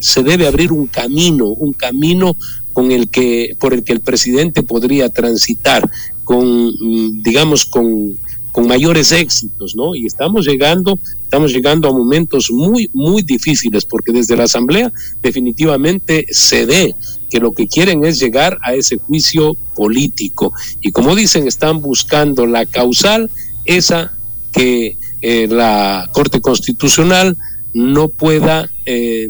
se 0.00 0.22
debe 0.22 0.46
abrir 0.46 0.70
un 0.70 0.86
camino, 0.86 1.46
un 1.46 1.72
camino 1.72 2.36
con 2.74 2.92
el 2.92 3.08
que 3.08 3.56
por 3.58 3.72
el 3.72 3.82
que 3.82 3.94
el 3.94 4.00
presidente 4.00 4.62
podría 4.62 5.08
transitar 5.08 5.88
con 6.24 6.66
mm, 6.66 7.22
digamos 7.22 7.64
con, 7.64 8.18
con 8.52 8.66
mayores 8.66 9.12
éxitos, 9.12 9.74
¿no? 9.74 9.94
Y 9.94 10.06
estamos 10.06 10.46
llegando, 10.46 10.98
estamos 11.34 11.52
llegando 11.52 11.88
a 11.88 11.92
momentos 11.92 12.52
muy 12.52 12.88
muy 12.92 13.22
difíciles 13.22 13.84
porque 13.84 14.12
desde 14.12 14.36
la 14.36 14.44
asamblea 14.44 14.92
definitivamente 15.20 16.26
se 16.30 16.64
ve 16.64 16.94
que 17.28 17.40
lo 17.40 17.52
que 17.52 17.66
quieren 17.66 18.04
es 18.04 18.20
llegar 18.20 18.56
a 18.62 18.74
ese 18.74 18.98
juicio 18.98 19.56
político 19.74 20.52
y 20.80 20.92
como 20.92 21.16
dicen 21.16 21.48
están 21.48 21.80
buscando 21.80 22.46
la 22.46 22.66
causal 22.66 23.32
esa 23.64 24.14
que 24.52 24.96
eh, 25.22 25.48
la 25.48 26.08
Corte 26.12 26.40
Constitucional 26.40 27.36
no 27.72 28.10
pueda 28.10 28.70
eh, 28.86 29.28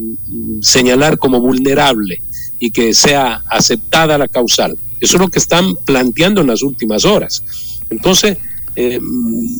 señalar 0.60 1.16
como 1.16 1.40
vulnerable 1.40 2.20
y 2.58 2.70
que 2.70 2.92
sea 2.92 3.42
aceptada 3.48 4.18
la 4.18 4.28
causal. 4.28 4.76
Eso 5.00 5.16
es 5.16 5.20
lo 5.22 5.28
que 5.28 5.38
están 5.38 5.74
planteando 5.86 6.42
en 6.42 6.48
las 6.48 6.62
últimas 6.62 7.06
horas. 7.06 7.42
Entonces, 7.88 8.36
eh, 8.76 9.00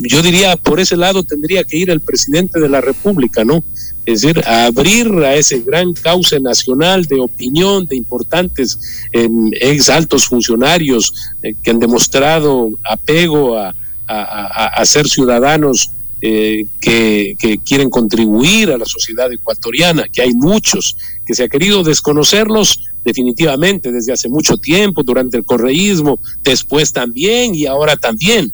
yo 0.01 0.23
diría, 0.23 0.57
por 0.57 0.81
ese 0.81 0.97
lado 0.97 1.23
tendría 1.23 1.65
que 1.65 1.77
ir 1.77 1.91
el 1.91 2.01
presidente 2.01 2.61
de 2.61 2.69
la 2.69 2.81
República, 2.81 3.45
¿no? 3.45 3.63
Es 4.07 4.21
decir, 4.21 4.43
abrir 4.47 5.09
a 5.25 5.35
ese 5.35 5.61
gran 5.61 5.95
cauce 5.95 6.39
nacional 6.41 7.07
de 7.07 7.21
opinión 7.21 7.87
de 7.87 7.97
importantes 7.97 8.79
eh, 9.13 9.29
ex 9.53 9.89
altos 9.89 10.27
funcionarios 10.27 11.15
eh, 11.43 11.55
que 11.63 11.71
han 11.71 11.79
demostrado 11.79 12.71
apego 12.85 13.57
a, 13.57 13.75
a 14.07 14.85
ser 14.85 15.09
ciudadanos 15.09 15.91
eh, 16.27 16.65
que, 16.81 17.37
quieren 17.67 17.91
contribuir 17.91 18.71
a 18.71 18.79
la 18.79 18.87
sociedad 18.87 19.31
ecuatoriana, 19.31 20.07
que 20.11 20.23
hay 20.23 20.33
muchos, 20.33 20.97
que 21.27 21.35
se 21.35 21.45
ha 21.45 21.49
querido 21.51 21.83
desconocerlos 21.83 22.89
definitivamente 23.05 23.93
desde 23.93 24.15
hace 24.15 24.31
mucho 24.31 24.57
tiempo, 24.57 25.03
durante 25.03 25.37
el 25.37 25.45
correísmo, 25.45 26.19
después 26.43 26.95
también 26.95 27.55
y 27.55 27.67
ahora 27.67 27.99
también, 27.99 28.51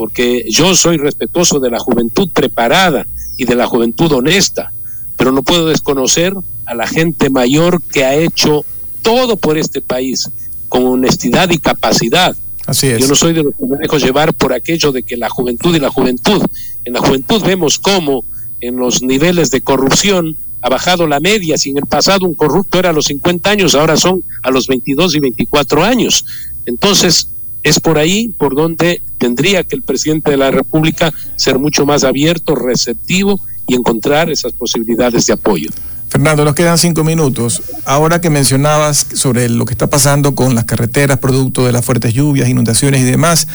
porque 0.00 0.46
yo 0.48 0.74
soy 0.74 0.96
respetuoso 0.96 1.60
de 1.60 1.68
la 1.68 1.78
juventud 1.78 2.30
preparada 2.32 3.06
y 3.36 3.44
de 3.44 3.54
la 3.54 3.66
juventud 3.66 4.10
honesta, 4.12 4.72
pero 5.18 5.30
no 5.30 5.42
puedo 5.42 5.68
desconocer 5.68 6.32
a 6.64 6.74
la 6.74 6.86
gente 6.86 7.28
mayor 7.28 7.82
que 7.82 8.06
ha 8.06 8.14
hecho 8.14 8.64
todo 9.02 9.36
por 9.36 9.58
este 9.58 9.82
país 9.82 10.30
con 10.70 10.86
honestidad 10.86 11.50
y 11.50 11.58
capacidad 11.58 12.34
yo 12.72 13.08
no 13.08 13.14
soy 13.14 13.34
de 13.34 13.42
los 13.42 13.54
que 13.54 13.66
me 13.66 13.76
dejo 13.76 13.98
llevar 13.98 14.32
por 14.32 14.54
aquello 14.54 14.90
de 14.90 15.02
que 15.02 15.18
la 15.18 15.28
juventud 15.28 15.74
y 15.74 15.80
la 15.80 15.90
juventud. 15.90 16.42
En 16.86 16.94
la 16.94 17.00
juventud 17.00 17.42
vemos 17.42 17.78
cómo 17.78 18.24
en 18.62 18.76
los 18.76 19.02
niveles 19.02 19.50
de 19.50 19.60
corrupción 19.60 20.34
ha 20.62 20.70
bajado 20.70 21.06
la 21.06 21.20
media. 21.20 21.58
Si 21.58 21.68
en 21.68 21.76
el 21.76 21.86
pasado 21.86 22.26
un 22.26 22.34
corrupto 22.34 22.78
era 22.78 22.88
a 22.88 22.92
los 22.94 23.04
50 23.06 23.50
años, 23.50 23.74
ahora 23.74 23.98
son 23.98 24.22
a 24.42 24.50
los 24.50 24.66
22 24.66 25.14
y 25.16 25.20
24 25.20 25.84
años. 25.84 26.24
Entonces, 26.64 27.28
es 27.62 27.80
por 27.80 27.98
ahí 27.98 28.28
por 28.28 28.54
donde 28.54 29.02
tendría 29.18 29.64
que 29.64 29.76
el 29.76 29.82
presidente 29.82 30.30
de 30.30 30.36
la 30.36 30.50
República 30.50 31.12
ser 31.36 31.58
mucho 31.58 31.86
más 31.86 32.04
abierto, 32.04 32.54
receptivo 32.54 33.40
y 33.66 33.74
encontrar 33.74 34.30
esas 34.30 34.52
posibilidades 34.52 35.26
de 35.26 35.34
apoyo. 35.34 35.70
Fernando, 36.10 36.44
nos 36.44 36.56
quedan 36.56 36.76
cinco 36.76 37.04
minutos. 37.04 37.62
Ahora 37.84 38.20
que 38.20 38.30
mencionabas 38.30 39.06
sobre 39.14 39.48
lo 39.48 39.64
que 39.64 39.74
está 39.74 39.88
pasando 39.88 40.34
con 40.34 40.56
las 40.56 40.64
carreteras, 40.64 41.18
producto 41.18 41.64
de 41.64 41.70
las 41.70 41.84
fuertes 41.84 42.12
lluvias, 42.12 42.48
inundaciones 42.48 43.02
y 43.02 43.04
demás, 43.04 43.46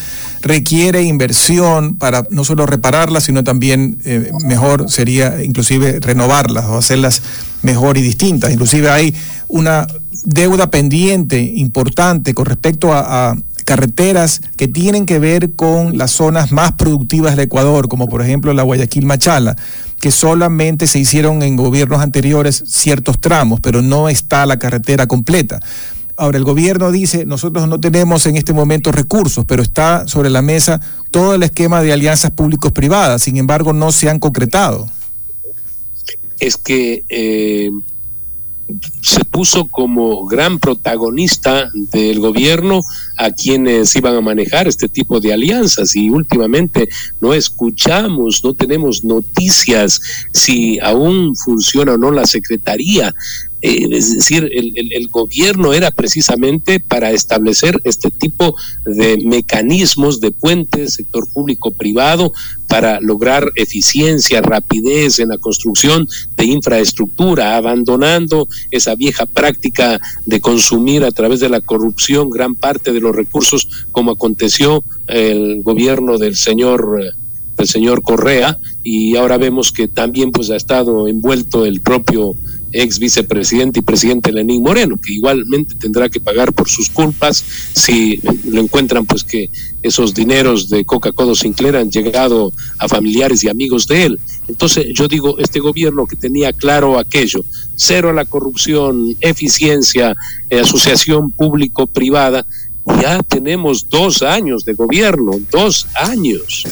requiere 0.41 1.03
inversión 1.03 1.97
para 1.97 2.25
no 2.29 2.45
solo 2.45 2.65
repararlas, 2.65 3.25
sino 3.25 3.43
también 3.43 3.97
eh, 4.05 4.31
mejor 4.45 4.89
sería 4.89 5.43
inclusive 5.43 5.99
renovarlas 5.99 6.63
o 6.65 6.77
hacerlas 6.77 7.21
mejor 7.61 7.97
y 7.97 8.01
distintas. 8.01 8.53
Inclusive 8.53 8.89
hay 8.89 9.13
una 9.49 9.85
deuda 10.23 10.71
pendiente 10.71 11.41
importante 11.41 12.33
con 12.33 12.45
respecto 12.45 12.93
a 12.93 13.35
carreteras 13.65 14.41
que 14.55 14.67
tienen 14.67 15.05
que 15.05 15.19
ver 15.19 15.55
con 15.55 15.97
las 15.97 16.11
zonas 16.11 16.51
más 16.51 16.73
productivas 16.73 17.35
del 17.35 17.45
Ecuador, 17.45 17.89
como 17.89 18.07
por 18.07 18.21
ejemplo 18.21 18.53
la 18.53 18.63
Guayaquil 18.63 19.05
Machala, 19.05 19.57
que 19.99 20.11
solamente 20.11 20.87
se 20.87 20.99
hicieron 20.99 21.41
en 21.41 21.55
gobiernos 21.55 21.99
anteriores 22.01 22.63
ciertos 22.67 23.19
tramos, 23.19 23.59
pero 23.59 23.81
no 23.81 24.07
está 24.07 24.45
la 24.45 24.59
carretera 24.59 25.07
completa. 25.07 25.59
Ahora, 26.17 26.37
el 26.37 26.45
gobierno 26.45 26.91
dice, 26.91 27.25
nosotros 27.25 27.67
no 27.67 27.79
tenemos 27.79 28.25
en 28.25 28.37
este 28.37 28.53
momento 28.53 28.93
recursos, 28.93 29.43
pero 29.45 29.61
está 29.61 30.07
sobre 30.07 30.29
la 30.29 30.41
mesa 30.41 30.79
todo 31.11 31.33
el 31.33 31.43
esquema 31.43 31.81
de 31.81 31.91
alianzas 31.91 32.31
públicos-privadas, 32.31 33.23
sin 33.23 33.35
embargo, 33.35 33.73
no 33.73 33.91
se 33.91 34.09
han 34.09 34.19
concretado. 34.19 34.89
Es 36.39 36.55
que 36.55 37.03
eh, 37.09 37.71
se 39.01 39.23
puso 39.25 39.65
como 39.67 40.25
gran 40.25 40.59
protagonista 40.59 41.69
del 41.73 42.19
gobierno 42.19 42.81
a 43.17 43.31
quienes 43.31 43.95
iban 43.95 44.15
a 44.15 44.21
manejar 44.21 44.67
este 44.67 44.89
tipo 44.89 45.19
de 45.19 45.33
alianzas 45.33 45.95
y 45.95 46.09
últimamente 46.09 46.89
no 47.21 47.33
escuchamos, 47.33 48.43
no 48.43 48.53
tenemos 48.53 49.03
noticias 49.03 50.01
si 50.33 50.79
aún 50.79 51.35
funciona 51.35 51.93
o 51.93 51.97
no 51.97 52.11
la 52.11 52.25
Secretaría 52.25 53.13
eh, 53.65 53.87
es 53.93 54.13
decir, 54.13 54.51
el, 54.53 55.07
gobierno 55.07 55.73
era 55.73 55.89
precisamente 55.89 56.79
para 56.79 57.11
establecer 57.11 57.81
este 57.83 58.11
tipo 58.11 58.55
de 58.85 59.17
mecanismos 59.17 60.19
de 60.19 60.29
puentes, 60.29 60.93
sector 60.93 61.27
público-privado, 61.27 62.31
para 62.67 63.01
lograr 63.01 63.51
eficiencia, 63.55 64.41
rapidez 64.41 65.17
en 65.17 65.29
la 65.29 65.39
construcción 65.39 66.07
de 66.37 66.45
infraestructura, 66.45 67.55
abandonando 67.55 68.47
esa 68.69 68.93
vieja 68.93 69.25
práctica 69.25 69.99
de 70.27 70.41
consumir 70.41 71.03
a 71.03 71.11
través 71.11 71.39
de 71.39 71.49
la 71.49 71.61
corrupción 71.61 72.29
gran 72.29 72.53
parte 72.53 72.93
de 72.93 73.01
los 73.01 73.15
recursos, 73.15 73.67
como 73.91 74.11
aconteció 74.11 74.83
el 75.07 75.63
gobierno 75.63 76.19
del 76.19 76.35
señor 76.35 77.15
del 77.57 77.67
señor 77.67 78.03
Correa. 78.03 78.59
Y 78.83 79.15
ahora 79.15 79.37
vemos 79.37 79.71
que 79.71 79.87
también 79.87 80.31
pues 80.31 80.51
ha 80.51 80.55
estado 80.55 81.07
envuelto 81.07 81.65
el 81.65 81.81
propio 81.81 82.35
ex 82.75 82.99
vicepresidente 82.99 83.79
y 83.79 83.83
presidente 83.83 84.31
Lenín 84.31 84.61
Moreno, 84.61 84.97
que 84.97 85.13
igualmente 85.13 85.75
tendrá 85.75 86.09
que 86.09 86.19
pagar 86.19 86.51
por 86.51 86.69
sus 86.69 86.89
culpas 86.89 87.43
si 87.73 88.21
lo 88.45 88.59
encuentran, 88.59 89.05
pues 89.05 89.23
que 89.23 89.49
esos 89.81 90.13
dineros 90.13 90.69
de 90.69 90.83
Coca-Cola 90.83 91.35
Sinclair 91.35 91.77
han 91.77 91.89
llegado 91.89 92.51
a 92.79 92.87
familiares 92.87 93.43
y 93.43 93.49
amigos 93.49 93.87
de 93.87 94.03
él. 94.03 94.19
Entonces 94.47 94.87
yo 94.93 95.07
digo, 95.07 95.37
este 95.39 95.59
gobierno 95.59 96.05
que 96.05 96.15
tenía 96.15 96.51
claro 96.51 96.99
aquello, 96.99 97.45
cero 97.75 98.09
a 98.09 98.13
la 98.13 98.25
corrupción, 98.25 99.15
eficiencia, 99.21 100.15
eh, 100.49 100.59
asociación 100.59 101.31
público-privada, 101.31 102.45
ya 103.01 103.23
tenemos 103.23 103.89
dos 103.89 104.21
años 104.21 104.65
de 104.65 104.73
gobierno, 104.73 105.39
dos 105.49 105.87
años 105.95 106.65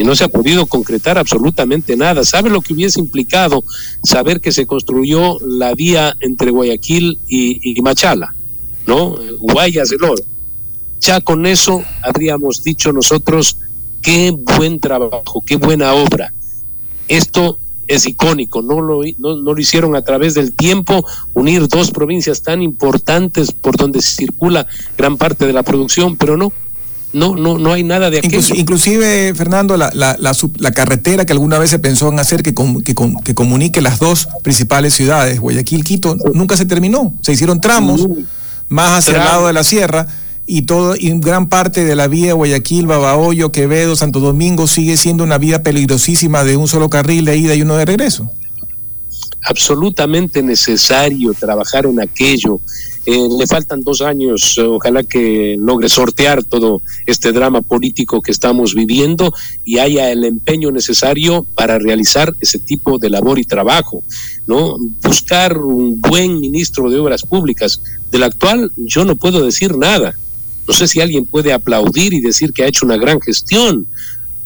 y 0.00 0.04
no 0.04 0.16
se 0.16 0.24
ha 0.24 0.28
podido 0.28 0.64
concretar 0.64 1.18
absolutamente 1.18 1.94
nada. 1.94 2.24
¿Sabe 2.24 2.48
lo 2.48 2.62
que 2.62 2.72
hubiese 2.72 2.98
implicado 2.98 3.62
saber 4.02 4.40
que 4.40 4.50
se 4.50 4.64
construyó 4.64 5.38
la 5.40 5.74
vía 5.74 6.16
entre 6.20 6.50
Guayaquil 6.50 7.18
y, 7.28 7.78
Machala? 7.82 8.34
¿No? 8.86 9.14
Guayas 9.38 9.90
del 9.90 10.02
Oro. 10.02 10.22
Ya 11.00 11.20
con 11.20 11.44
eso 11.44 11.84
habríamos 12.02 12.64
dicho 12.64 12.94
nosotros 12.94 13.58
qué 14.00 14.30
buen 14.30 14.80
trabajo, 14.80 15.44
qué 15.44 15.56
buena 15.56 15.92
obra. 15.92 16.32
Esto 17.06 17.58
es 17.86 18.06
icónico, 18.06 18.62
no 18.62 18.80
lo, 18.80 19.02
no, 19.18 19.36
lo 19.36 19.60
hicieron 19.60 19.96
a 19.96 20.02
través 20.02 20.32
del 20.32 20.52
tiempo, 20.52 21.04
unir 21.34 21.68
dos 21.68 21.90
provincias 21.90 22.40
tan 22.40 22.62
importantes 22.62 23.52
por 23.52 23.76
donde 23.76 24.00
circula 24.00 24.66
gran 24.96 25.18
parte 25.18 25.46
de 25.46 25.52
la 25.52 25.62
producción, 25.62 26.16
pero 26.16 26.38
no, 26.38 26.54
no, 27.12 27.34
no, 27.34 27.58
no 27.58 27.72
hay 27.72 27.82
nada 27.82 28.08
de 28.10 28.18
aquello. 28.18 28.54
inclusive, 28.54 29.34
Fernando, 29.34 29.76
la, 29.76 29.90
la, 29.94 30.16
la, 30.18 30.72
carretera 30.72 31.26
que 31.26 31.32
alguna 31.32 31.58
vez 31.58 31.70
se 31.70 31.78
pensó 31.78 32.08
en 32.08 32.18
hacer 32.20 32.42
que, 32.42 32.54
que, 32.54 32.94
que, 33.24 33.34
comunique 33.34 33.80
las 33.80 33.98
dos 33.98 34.28
principales 34.42 34.94
ciudades, 34.94 35.40
Guayaquil, 35.40 35.84
Quito, 35.84 36.16
nunca 36.34 36.56
se 36.56 36.66
terminó. 36.66 37.14
Se 37.22 37.32
hicieron 37.32 37.60
tramos 37.60 38.06
más 38.68 38.98
hacia 38.98 39.18
el 39.18 39.24
lado 39.24 39.48
de 39.48 39.52
la 39.52 39.64
sierra 39.64 40.06
y 40.46 40.62
todo 40.62 40.94
y 40.96 41.10
gran 41.18 41.48
parte 41.48 41.84
de 41.84 41.96
la 41.96 42.08
vía 42.08 42.34
Guayaquil, 42.34 42.86
Babahoyo, 42.86 43.52
Quevedo, 43.52 43.96
Santo 43.96 44.20
Domingo 44.20 44.66
sigue 44.66 44.96
siendo 44.96 45.24
una 45.24 45.38
vía 45.38 45.62
peligrosísima 45.62 46.44
de 46.44 46.56
un 46.56 46.68
solo 46.68 46.88
carril 46.90 47.24
de 47.24 47.36
ida 47.36 47.54
y 47.54 47.62
uno 47.62 47.76
de 47.76 47.84
regreso. 47.84 48.30
Absolutamente 49.44 50.42
necesario 50.42 51.34
trabajar 51.34 51.86
en 51.86 52.00
aquello 52.00 52.60
eh, 53.06 53.28
le 53.38 53.46
faltan 53.46 53.82
dos 53.82 54.02
años, 54.02 54.58
ojalá 54.58 55.02
que 55.02 55.56
logre 55.58 55.88
sortear 55.88 56.44
todo 56.44 56.82
este 57.06 57.32
drama 57.32 57.62
político 57.62 58.20
que 58.20 58.30
estamos 58.30 58.74
viviendo 58.74 59.32
y 59.64 59.78
haya 59.78 60.10
el 60.10 60.24
empeño 60.24 60.70
necesario 60.70 61.46
para 61.54 61.78
realizar 61.78 62.34
ese 62.40 62.58
tipo 62.58 62.98
de 62.98 63.08
labor 63.08 63.38
y 63.38 63.44
trabajo, 63.44 64.04
¿no? 64.46 64.76
Buscar 65.02 65.56
un 65.56 66.00
buen 66.00 66.40
ministro 66.40 66.90
de 66.90 66.98
Obras 66.98 67.22
Públicas. 67.22 67.80
Del 68.10 68.24
actual 68.24 68.70
yo 68.76 69.04
no 69.06 69.16
puedo 69.16 69.42
decir 69.44 69.76
nada. 69.78 70.14
No 70.68 70.74
sé 70.74 70.86
si 70.86 71.00
alguien 71.00 71.24
puede 71.24 71.52
aplaudir 71.54 72.12
y 72.12 72.20
decir 72.20 72.52
que 72.52 72.64
ha 72.64 72.68
hecho 72.68 72.84
una 72.84 72.98
gran 72.98 73.20
gestión, 73.20 73.86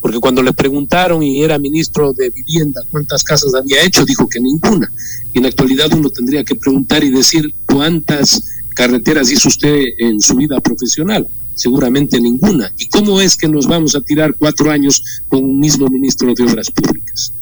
porque 0.04 0.20
cuando 0.20 0.42
le 0.42 0.52
preguntaron 0.52 1.22
y 1.22 1.42
era 1.42 1.58
ministro 1.58 2.12
de 2.12 2.28
Vivienda 2.28 2.82
cuántas 2.90 3.24
casas 3.24 3.54
había 3.54 3.82
hecho, 3.82 4.04
dijo 4.04 4.28
que 4.28 4.38
ninguna. 4.38 4.92
Y 5.32 5.38
en 5.38 5.44
la 5.44 5.48
actualidad 5.48 5.90
uno 5.94 6.10
tendría 6.10 6.44
que 6.44 6.56
preguntar 6.56 7.02
y 7.02 7.08
decir 7.08 7.54
cuántas 7.64 8.50
carreteras 8.74 9.30
hizo 9.30 9.48
usted 9.48 9.82
en 9.98 10.20
su 10.20 10.34
vida 10.34 10.60
profesional. 10.60 11.26
Seguramente 11.54 12.20
ninguna. 12.20 12.70
¿Y 12.76 12.86
cómo 12.88 13.18
es 13.18 13.34
que 13.34 13.48
nos 13.48 13.66
vamos 13.66 13.96
a 13.96 14.02
tirar 14.02 14.34
cuatro 14.34 14.70
años 14.70 15.02
con 15.26 15.42
un 15.42 15.58
mismo 15.58 15.88
ministro 15.88 16.34
de 16.34 16.44
Obras 16.44 16.70
Públicas? 16.70 17.32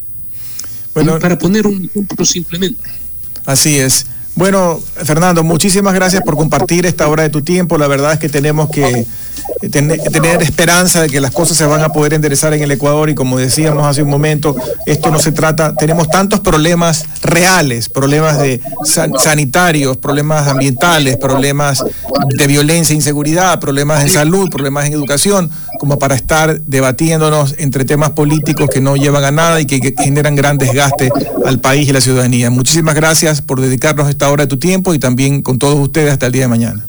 Bueno, 0.94 1.18
para 1.18 1.36
poner 1.36 1.66
un 1.66 1.84
ejemplo 1.84 2.24
simplemente. 2.24 2.84
Así 3.44 3.76
es. 3.76 4.06
Bueno, 4.36 4.80
Fernando, 5.04 5.42
muchísimas 5.42 5.94
gracias 5.94 6.22
por 6.22 6.36
compartir 6.36 6.86
esta 6.86 7.08
hora 7.08 7.24
de 7.24 7.30
tu 7.30 7.42
tiempo. 7.42 7.76
La 7.76 7.88
verdad 7.88 8.12
es 8.12 8.18
que 8.20 8.28
tenemos 8.28 8.70
que 8.70 9.04
tener, 9.70 10.00
esperanza 10.42 11.02
de 11.02 11.08
que 11.08 11.20
las 11.20 11.30
cosas 11.30 11.56
se 11.56 11.66
van 11.66 11.82
a 11.82 11.90
poder 11.90 12.14
enderezar 12.14 12.52
en 12.54 12.62
el 12.62 12.70
Ecuador 12.70 13.10
y 13.10 13.14
como 13.14 13.38
decíamos 13.38 13.86
hace 13.86 14.02
un 14.02 14.10
momento, 14.10 14.56
esto 14.86 15.10
no 15.10 15.18
se 15.18 15.32
trata, 15.32 15.74
tenemos 15.74 16.08
tantos 16.08 16.40
problemas 16.40 17.04
reales, 17.22 17.88
problemas 17.88 18.38
de 18.38 18.60
sanitarios, 18.84 19.96
problemas 19.96 20.48
ambientales, 20.48 21.16
problemas 21.16 21.84
de 22.28 22.46
violencia, 22.46 22.92
e 22.92 22.96
inseguridad, 22.96 23.60
problemas 23.60 24.02
en 24.02 24.08
salud, 24.08 24.50
problemas 24.50 24.86
en 24.86 24.94
educación, 24.94 25.50
como 25.78 25.98
para 25.98 26.14
estar 26.14 26.60
debatiéndonos 26.62 27.54
entre 27.58 27.84
temas 27.84 28.10
políticos 28.10 28.68
que 28.72 28.80
no 28.80 28.96
llevan 28.96 29.24
a 29.24 29.30
nada 29.30 29.60
y 29.60 29.66
que, 29.66 29.80
que 29.80 29.94
generan 30.02 30.36
gran 30.36 30.58
desgaste 30.58 31.10
al 31.44 31.60
país 31.60 31.88
y 31.88 31.92
la 31.92 32.00
ciudadanía. 32.00 32.50
Muchísimas 32.50 32.94
gracias 32.94 33.42
por 33.42 33.60
dedicarnos 33.60 34.08
esta 34.08 34.30
hora 34.30 34.44
de 34.44 34.48
tu 34.48 34.58
tiempo 34.58 34.94
y 34.94 34.98
también 34.98 35.42
con 35.42 35.58
todos 35.58 35.78
ustedes 35.78 36.12
hasta 36.12 36.26
el 36.26 36.32
día 36.32 36.42
de 36.42 36.48
mañana. 36.48 36.86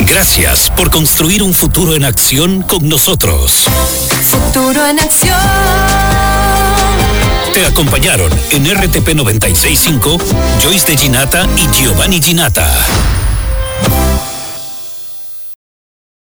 Gracias 0.00 0.70
por 0.76 0.90
construir 0.90 1.42
un 1.42 1.54
futuro 1.54 1.94
en 1.94 2.04
acción 2.04 2.62
con 2.62 2.88
nosotros. 2.88 3.64
Futuro 4.22 4.86
en 4.86 4.98
acción. 4.98 5.38
Te 7.54 7.66
acompañaron 7.66 8.32
en 8.50 8.64
RTP 8.64 9.14
965 9.14 10.18
Joyce 10.62 10.92
de 10.92 10.96
Ginata 10.96 11.46
y 11.56 11.68
Giovanni 11.76 12.20
Ginata. 12.20 12.70